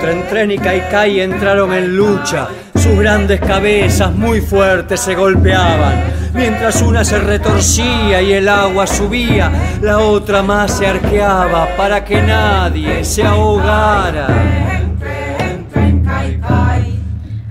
[0.00, 2.48] Tren Tren y Caicai entraron en lucha.
[2.74, 5.94] Sus grandes cabezas muy fuertes se golpeaban.
[6.34, 9.50] Mientras una se retorcía y el agua subía,
[9.82, 14.28] la otra más se arqueaba para que nadie se ahogara.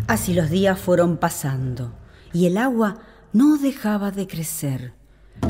[0.08, 1.92] Así los días fueron pasando
[2.32, 2.98] y el agua
[3.34, 4.94] no dejaba de crecer.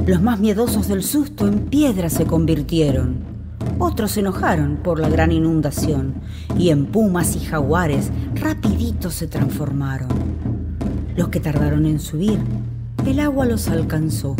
[0.06, 3.37] Los más miedosos del susto en piedra se convirtieron.
[3.80, 6.16] Otros se enojaron por la gran inundación
[6.58, 10.10] y en pumas y jaguares rapidito se transformaron.
[11.16, 12.40] Los que tardaron en subir,
[13.06, 14.36] el agua los alcanzó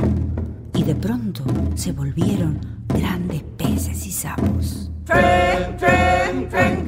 [0.74, 1.44] y de pronto
[1.76, 4.92] se volvieron grandes peces y sapos.
[5.06, 6.86] Tren, tren, tren,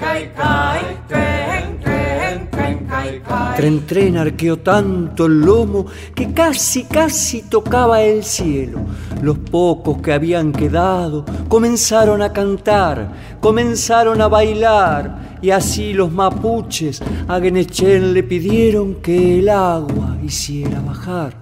[3.86, 5.86] Tren arqueó tanto el lomo
[6.16, 8.80] que casi, casi tocaba el cielo.
[9.22, 17.01] Los pocos que habían quedado comenzaron a cantar, comenzaron a bailar, y así los mapuches
[17.28, 21.39] a Genechen le pidieron que el agua hiciera bajar.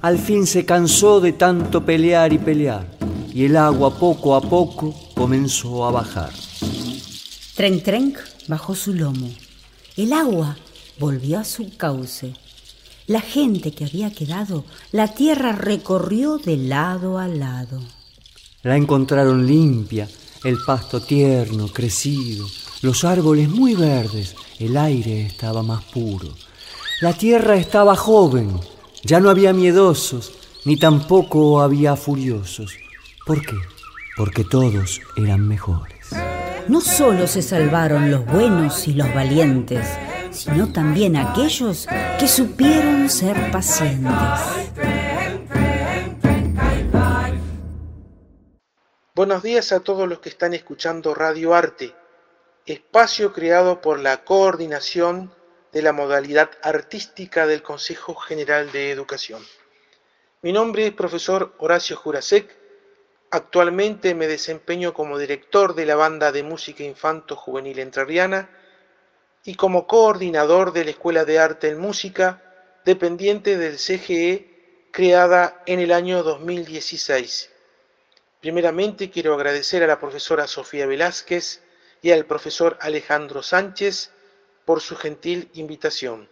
[0.00, 2.86] Al fin se cansó de tanto pelear y pelear,
[3.32, 6.32] y el agua poco a poco comenzó a bajar.
[7.54, 8.14] Tren Tren
[8.48, 9.30] bajó su lomo.
[9.96, 10.56] El agua
[10.98, 12.34] volvió a su cauce.
[13.06, 17.80] La gente que había quedado, la tierra recorrió de lado a lado.
[18.64, 20.08] La encontraron limpia,
[20.42, 22.46] el pasto tierno, crecido,
[22.82, 26.34] los árboles muy verdes, el aire estaba más puro.
[27.00, 28.58] La tierra estaba joven,
[29.04, 30.32] ya no había miedosos,
[30.64, 32.76] ni tampoco había furiosos.
[33.26, 33.56] ¿Por qué?
[34.16, 36.08] Porque todos eran mejores.
[36.68, 39.86] No solo se salvaron los buenos y los valientes,
[40.30, 41.86] sino también aquellos
[42.18, 44.40] que supieron ser pacientes.
[49.14, 51.94] Buenos días a todos los que están escuchando Radio Arte,
[52.64, 55.30] espacio creado por la coordinación
[55.74, 59.44] de la modalidad artística del Consejo General de Educación.
[60.40, 62.48] Mi nombre es profesor Horacio Jurasek.
[63.32, 68.48] Actualmente me desempeño como director de la banda de música infanto juvenil entrerriana
[69.42, 75.80] y como coordinador de la Escuela de Arte en Música, dependiente del CGE, creada en
[75.80, 77.50] el año 2016.
[78.40, 81.64] Primeramente quiero agradecer a la profesora Sofía Velázquez
[82.00, 84.13] y al profesor Alejandro Sánchez
[84.64, 86.28] por su gentil invitación.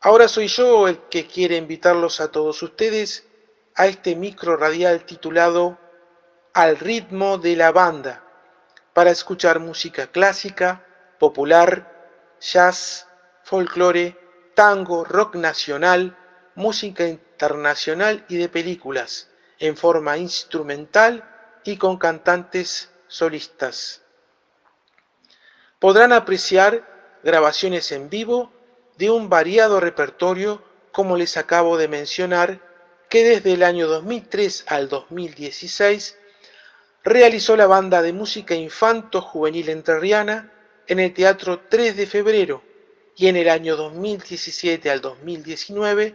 [0.00, 3.26] Ahora soy yo el que quiere invitarlos a todos ustedes
[3.74, 5.78] a este micro radial titulado
[6.54, 8.24] Al ritmo de la banda,
[8.94, 10.84] para escuchar música clásica,
[11.18, 11.90] popular,
[12.40, 13.06] jazz,
[13.44, 14.18] folclore,
[14.54, 16.16] tango, rock nacional,
[16.54, 21.24] música internacional y de películas, en forma instrumental
[21.64, 24.02] y con cantantes solistas.
[25.78, 26.89] Podrán apreciar
[27.22, 28.52] grabaciones en vivo
[28.98, 30.62] de un variado repertorio,
[30.92, 32.60] como les acabo de mencionar,
[33.08, 36.16] que desde el año 2003 al 2016
[37.02, 40.52] realizó la banda de música infanto juvenil entrerriana
[40.86, 42.62] en el Teatro 3 de Febrero
[43.16, 46.14] y en el año 2017 al 2019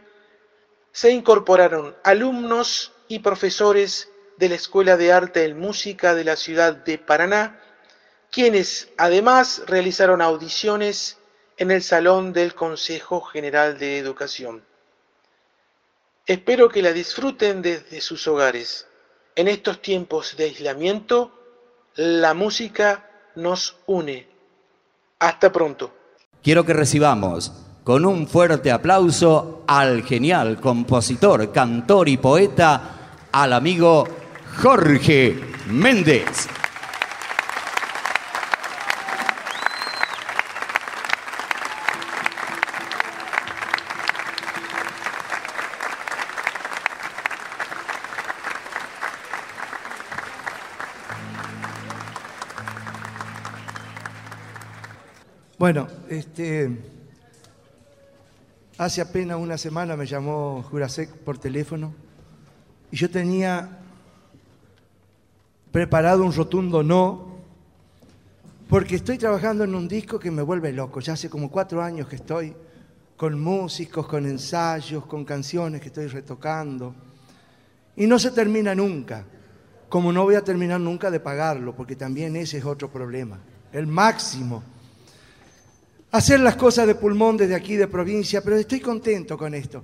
[0.91, 6.73] se incorporaron alumnos y profesores de la Escuela de Arte y Música de la ciudad
[6.73, 7.61] de Paraná,
[8.35, 11.17] quienes además realizaron audiciones
[11.55, 14.61] en el Salón del Consejo General de Educación.
[16.25, 18.87] Espero que la disfruten desde sus hogares.
[19.37, 21.31] En estos tiempos de aislamiento,
[21.95, 24.27] la música nos une.
[25.19, 25.93] Hasta pronto.
[26.43, 27.53] Quiero que recibamos
[27.85, 34.05] con un fuerte aplauso al genial compositor, cantor y poeta, al amigo
[34.61, 36.49] Jorge Méndez.
[55.57, 56.69] Bueno, este,
[58.77, 61.93] hace apenas una semana me llamó Jurasek por teléfono
[62.91, 63.79] y yo tenía
[65.71, 67.37] preparado un rotundo no,
[68.67, 70.99] porque estoy trabajando en un disco que me vuelve loco.
[70.99, 72.53] Ya hace como cuatro años que estoy
[73.15, 76.93] con músicos, con ensayos, con canciones que estoy retocando.
[77.95, 79.23] Y no se termina nunca,
[79.87, 83.39] como no voy a terminar nunca de pagarlo, porque también ese es otro problema.
[83.71, 84.74] El máximo
[86.15, 89.83] hacer las cosas de pulmón desde aquí de provincia, pero estoy contento con esto.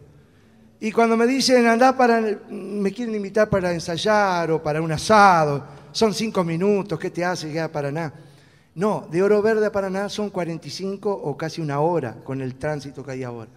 [0.79, 5.63] Y cuando me dicen, anda para, me quieren invitar para ensayar o para un asado,
[5.91, 8.13] son cinco minutos, ¿qué te hace llegar a Paraná?
[8.73, 13.03] No, de Oro Verde a Paraná son 45 o casi una hora con el tránsito
[13.03, 13.51] que hay ahora.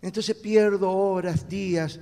[0.00, 1.98] Entonces pierdo horas, días.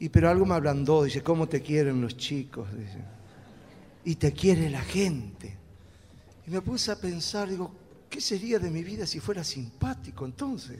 [0.00, 2.68] Y pero algo me ablandó, dice, ¿cómo te quieren los chicos?
[4.04, 5.56] Y te quiere la gente.
[6.46, 7.70] Y me puse a pensar, digo,
[8.08, 10.78] ¿qué sería de mi vida si fuera simpático entonces?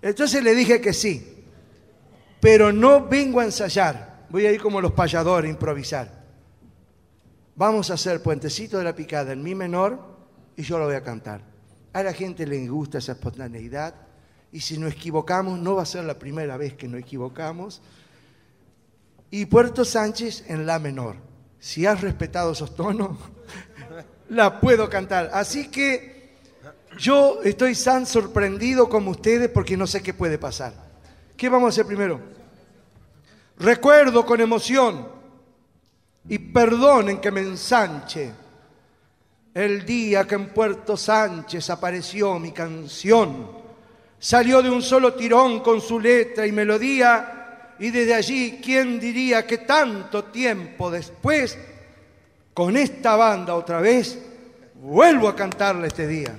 [0.00, 1.44] Entonces le dije que sí,
[2.40, 6.24] pero no vengo a ensayar, voy a ir como los payadores a improvisar.
[7.56, 10.00] Vamos a hacer Puentecito de la Picada en mi menor
[10.56, 11.42] y yo lo voy a cantar.
[11.92, 13.94] A la gente le gusta esa espontaneidad
[14.52, 17.82] y si nos equivocamos, no va a ser la primera vez que nos equivocamos.
[19.30, 21.16] Y Puerto Sánchez en la menor.
[21.58, 23.18] Si has respetado esos tonos,
[24.30, 25.30] la puedo cantar.
[25.32, 26.30] Así que
[26.98, 30.72] yo estoy tan sorprendido como ustedes porque no sé qué puede pasar.
[31.36, 32.20] ¿Qué vamos a hacer primero?
[33.58, 35.08] Recuerdo con emoción
[36.28, 38.32] y perdonen que me ensanche
[39.54, 43.58] el día que en Puerto Sánchez apareció mi canción.
[44.18, 49.46] Salió de un solo tirón con su letra y melodía y desde allí, ¿quién diría
[49.46, 51.56] que tanto tiempo después,
[52.58, 54.18] con esta banda otra vez,
[54.82, 56.34] vuelvo a cantarle este día?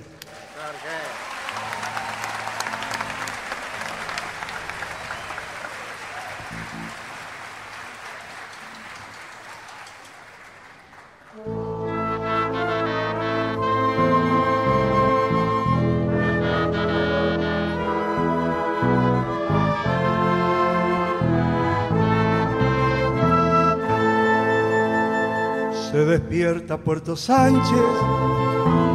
[26.58, 27.93] Puerto Sánchez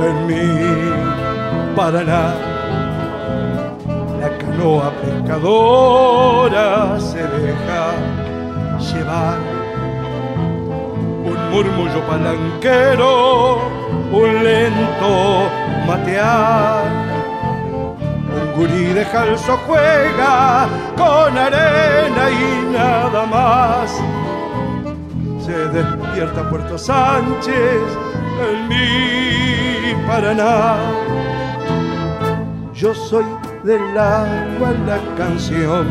[0.02, 2.34] en mi Paraná.
[4.20, 7.92] La canoa pescadora se deja
[8.80, 9.38] llevar.
[11.24, 13.58] Un murmullo palanquero,
[14.10, 15.48] un lento
[15.86, 16.82] matear.
[18.34, 23.90] Un gurí de jalzo juega con arena y nada más
[25.46, 27.82] se despierta Puerto Sánchez
[28.40, 30.76] en mi Paraná.
[32.72, 33.24] Yo soy
[33.64, 35.88] del agua la canción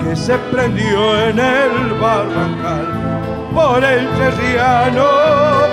[0.00, 2.86] que se prendió en el barrancal
[3.52, 5.06] por el terriano,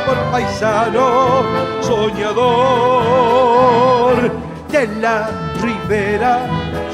[0.07, 1.43] por paisano,
[1.81, 2.31] soñador
[4.71, 5.29] de la
[5.61, 6.39] ribera.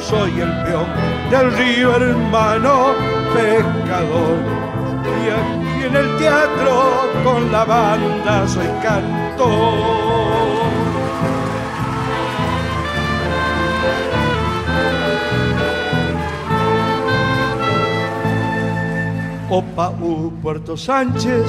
[0.01, 0.87] Soy el peón
[1.31, 2.95] del río hermano,
[3.33, 4.37] pescador.
[5.23, 6.73] Y aquí en el teatro
[7.23, 10.17] con la banda soy cantor.
[19.49, 21.47] Opa U Puerto Sánchez,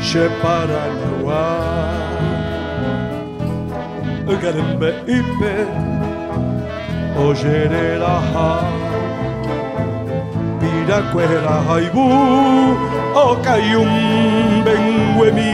[0.00, 1.46] Che Sheparanaguá,
[4.40, 5.66] Garembe Ipe,
[7.26, 8.87] Ojerelaha.
[10.88, 12.08] Piracuera Haibú,
[13.12, 15.52] Ocayum Benguemi,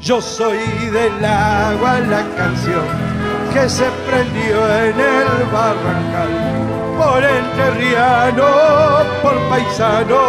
[0.00, 2.86] Yo soy del agua la canción
[3.52, 6.65] que se prendió en el barrancal.
[6.96, 8.48] Por enterriano,
[9.22, 10.22] por paisano,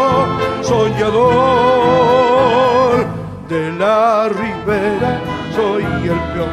[0.61, 1.87] soñador
[3.47, 5.21] de la ribera,
[5.55, 6.49] soy el peón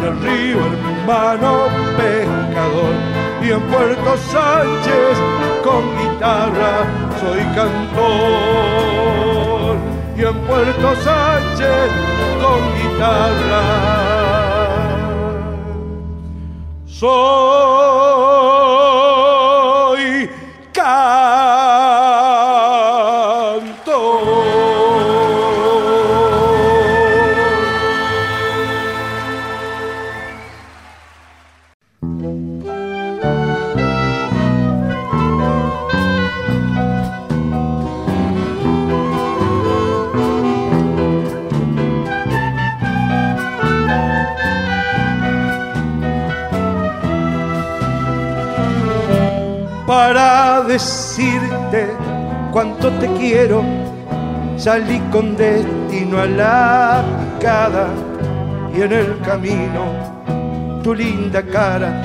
[0.00, 1.50] del río, hermano
[1.96, 2.94] pescador.
[3.42, 5.18] Y en Puerto Sánchez
[5.62, 6.74] con guitarra
[7.20, 8.56] soy cantor.
[10.16, 11.90] Y en Puerto Sánchez
[12.42, 13.62] con guitarra
[16.86, 18.27] soy
[52.52, 53.62] cuánto te quiero.
[54.56, 57.04] Salí con destino a la
[57.36, 57.88] picada
[58.74, 60.18] y en el camino
[60.82, 62.02] tu linda cara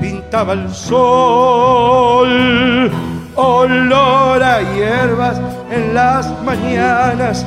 [0.00, 2.28] pintaba el sol.
[3.34, 7.46] Olor a hierbas en las mañanas,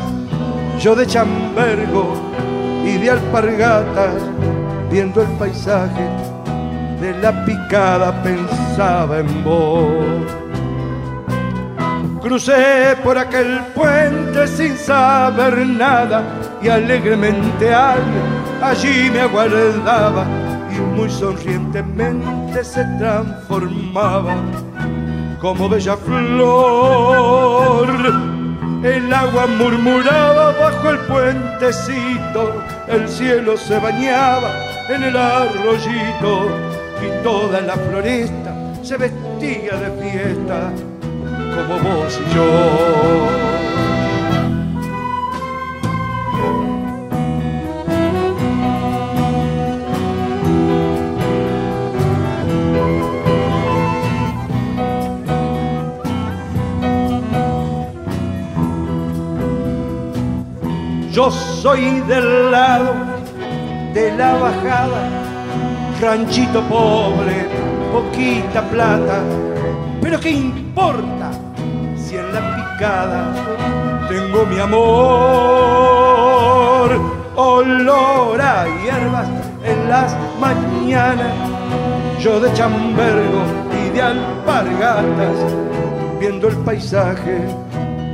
[0.80, 2.14] yo de chambergo
[2.84, 4.16] y de alpargatas,
[4.90, 6.10] viendo el paisaje
[7.00, 10.45] de la picada pensaba en vos.
[12.26, 16.24] Crucé por aquel puente sin saber nada
[16.60, 18.02] y alegremente al
[18.64, 20.26] allí me aguardaba
[20.76, 24.38] y muy sonrientemente se transformaba
[25.40, 27.90] como bella flor.
[28.84, 34.50] El agua murmuraba bajo el puentecito, el cielo se bañaba
[34.90, 36.50] en el arroyito
[37.06, 38.52] y toda la floresta
[38.82, 40.72] se vestía de fiesta
[41.56, 43.46] como vos y yo.
[61.12, 62.94] Yo soy del lado
[63.94, 65.10] de la bajada,
[66.02, 67.48] ranchito pobre,
[67.94, 69.22] poquita plata,
[70.02, 71.25] pero ¿qué importa
[72.36, 73.22] la picada
[74.10, 74.86] tengo mi amor?
[77.36, 79.28] Olor a hierbas
[79.64, 81.34] en las mañanas,
[82.20, 83.44] yo de chambergo
[83.80, 85.38] y de alpargatas,
[86.20, 87.46] viendo el paisaje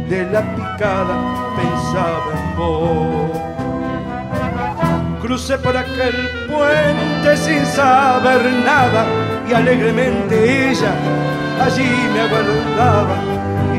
[0.09, 1.15] de la picada,
[1.57, 3.31] pensaba en vos.
[5.21, 6.15] Crucé por aquel
[6.47, 9.05] puente sin saber nada
[9.47, 10.93] y alegremente ella
[11.61, 13.15] allí me aguardaba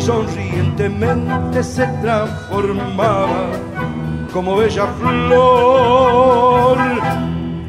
[0.05, 3.51] sonrientemente se transformaba
[4.33, 6.79] como bella flor.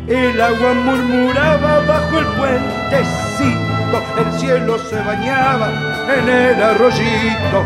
[0.07, 5.69] El agua murmuraba bajo el puentecito, el cielo se bañaba
[6.17, 7.63] en el arroyito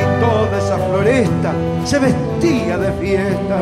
[0.00, 1.52] y toda esa floresta
[1.84, 3.58] se vestía de fiesta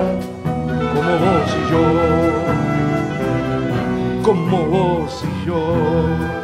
[0.95, 1.85] como vos y yo,
[4.23, 6.42] como vos y yo,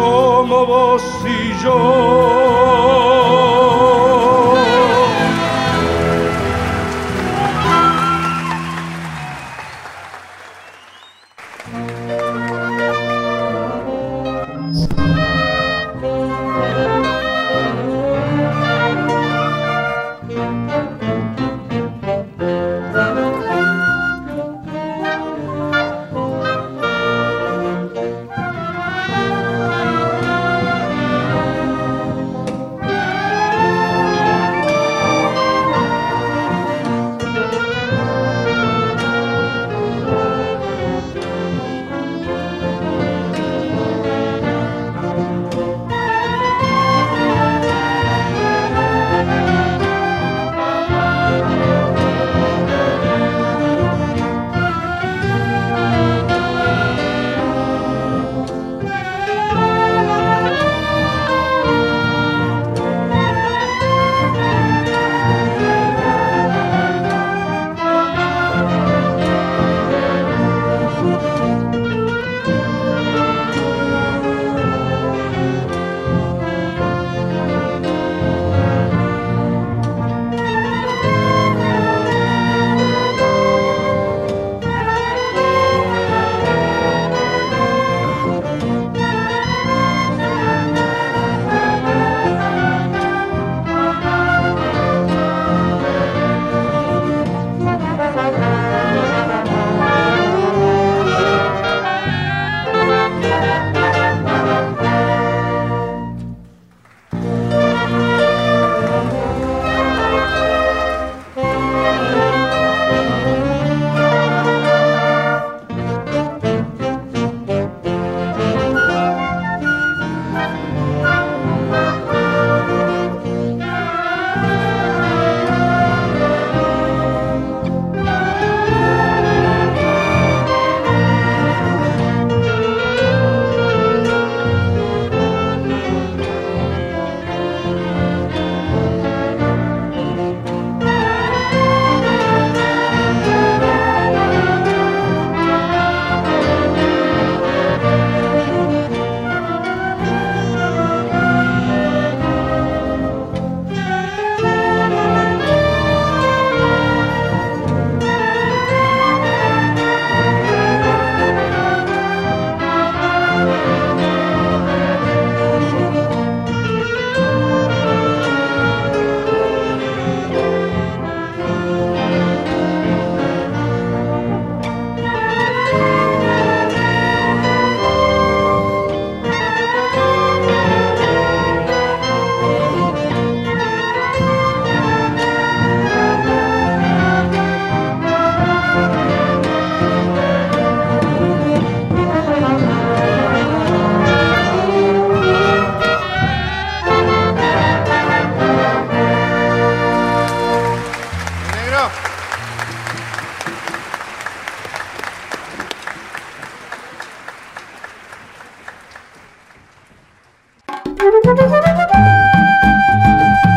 [0.00, 3.59] como vos y yo.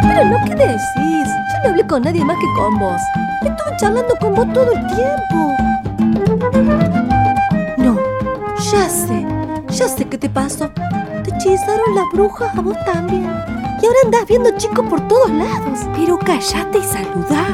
[0.08, 1.28] Pero no, ¿qué decís?
[1.28, 3.02] Yo no hablé con nadie más que con vos.
[3.42, 5.56] Estuve charlando con vos todo el tiempo.
[7.78, 7.98] No,
[8.72, 9.26] ya sé,
[9.70, 10.70] ya sé qué te pasó.
[11.24, 13.32] Te hechizaron las brujas a vos también.
[13.82, 15.80] Y ahora andás viendo chicos por todos lados.
[15.96, 17.46] Pero callate y saludá.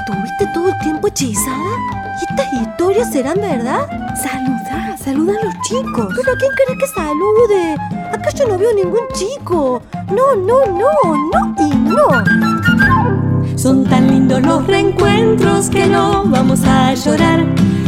[0.00, 1.78] ¿Estuviste todo el tiempo hechizada?
[2.20, 3.86] ¿Y estas historias serán verdad?
[4.16, 6.08] Saludá, saludá a los chicos.
[6.16, 7.76] ¿Pero a quién querés que salude?
[8.24, 9.82] Acá yo no veo ningún chico.
[10.08, 10.88] No, no, no,
[11.30, 13.58] no y no.
[13.58, 17.44] Son tan lindos los reencuentros que no vamos a llorar.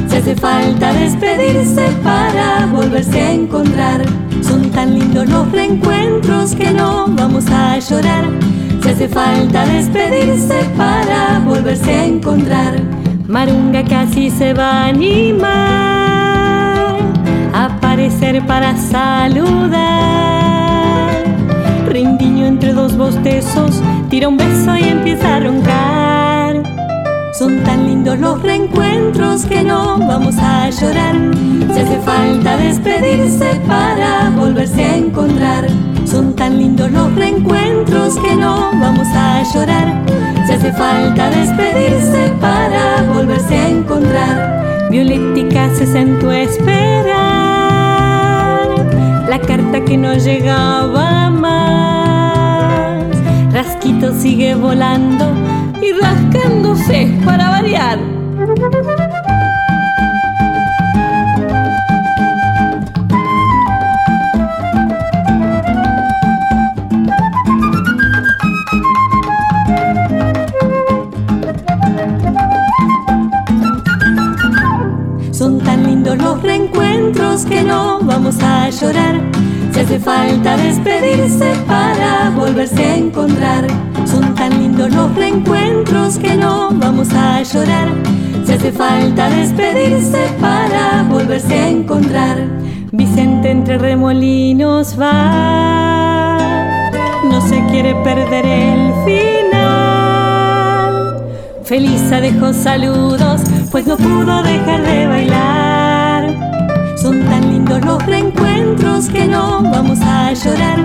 [0.08, 4.04] Si hace falta despedirse para volverse a encontrar.
[4.42, 8.26] Son tan lindos los reencuentros que no vamos a llorar.
[8.82, 12.74] Si hace falta despedirse para volverse a encontrar.
[13.26, 15.95] Marunga casi se va a animar
[17.96, 19.80] aparecer para saludar.
[21.88, 26.62] Rindiño entre dos bostezos, tira un beso y empieza a roncar.
[27.32, 31.14] Son tan lindos los reencuentros que no vamos a llorar.
[31.72, 35.66] Si hace falta despedirse para volverse a encontrar.
[36.04, 40.04] Son tan lindos los reencuentros que no vamos a llorar.
[40.46, 44.88] Si hace falta despedirse para volverse a encontrar.
[44.90, 47.25] Violetica se sentó a esperar
[49.38, 53.04] la carta que no llegaba más.
[53.52, 55.26] Rasquito sigue volando
[55.82, 58.15] y rascándose para variar.
[76.76, 79.20] Los reencuentros que no vamos a llorar.
[79.72, 83.66] Si hace falta despedirse para volverse a encontrar.
[84.06, 87.88] Son tan lindos los reencuentros que no vamos a llorar.
[88.44, 92.38] Si hace falta despedirse para volverse a encontrar.
[92.92, 96.38] Vicente entre remolinos va.
[97.28, 99.56] No se quiere perder el final.
[101.64, 103.42] Felisa dejó saludos,
[103.72, 105.65] pues no pudo dejar de bailar.
[107.06, 110.80] Son tan lindos los reencuentros que no vamos a llorar.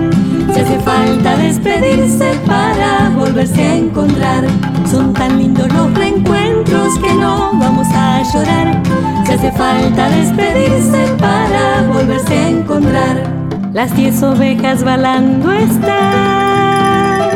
[0.54, 4.44] Si hace falta despedirse para volverse a encontrar.
[4.88, 8.80] Son tan lindos los reencuentros que no vamos a llorar.
[9.26, 13.24] Si hace falta despedirse para volverse a encontrar.
[13.72, 17.30] Las diez ovejas balando están,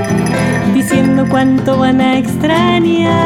[0.74, 3.16] diciendo cuánto van a extrañar.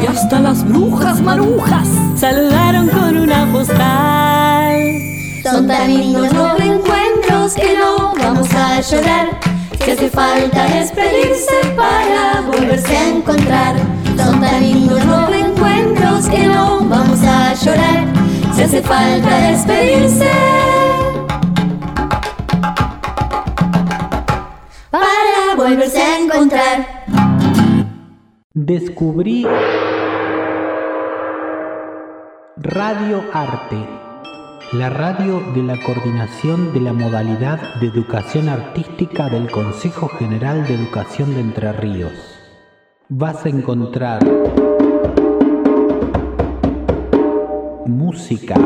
[0.00, 1.88] Y hasta las brujas marujas
[2.20, 4.76] saludaron con una postal.
[5.42, 9.40] Son tan lindos los reencuentros que no vamos a llorar.
[9.82, 13.74] Si hace falta despedirse para volverse a encontrar.
[14.18, 18.04] Son tan lindos los reencuentros que no vamos a llorar.
[18.54, 20.30] Si hace falta despedirse
[24.90, 27.06] para volverse a encontrar.
[28.52, 29.46] Descubrí
[32.62, 33.78] Radio Arte,
[34.74, 40.74] la radio de la coordinación de la modalidad de educación artística del Consejo General de
[40.74, 42.12] Educación de Entre Ríos.
[43.08, 44.22] Vas a encontrar
[47.86, 48.56] música,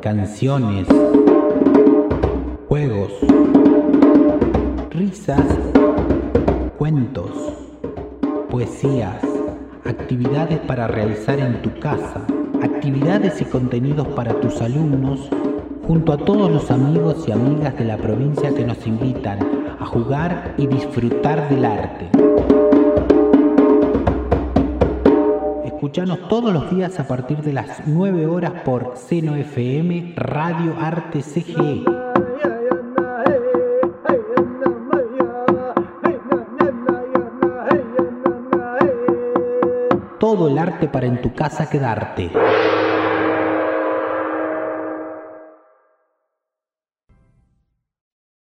[0.00, 0.86] canciones,
[2.68, 3.10] juegos,
[4.90, 5.44] risas,
[6.78, 7.32] cuentos,
[8.48, 9.16] poesías,
[9.84, 12.24] actividades para realizar en tu casa,
[12.64, 15.28] actividades y contenidos para tus alumnos,
[15.86, 19.38] junto a todos los amigos y amigas de la provincia que nos invitan
[19.78, 22.08] a jugar y disfrutar del arte.
[25.64, 31.20] Escuchanos todos los días a partir de las 9 horas por Seno FM Radio Arte
[31.20, 32.03] CGE.
[40.94, 42.30] Para en tu casa quedarte.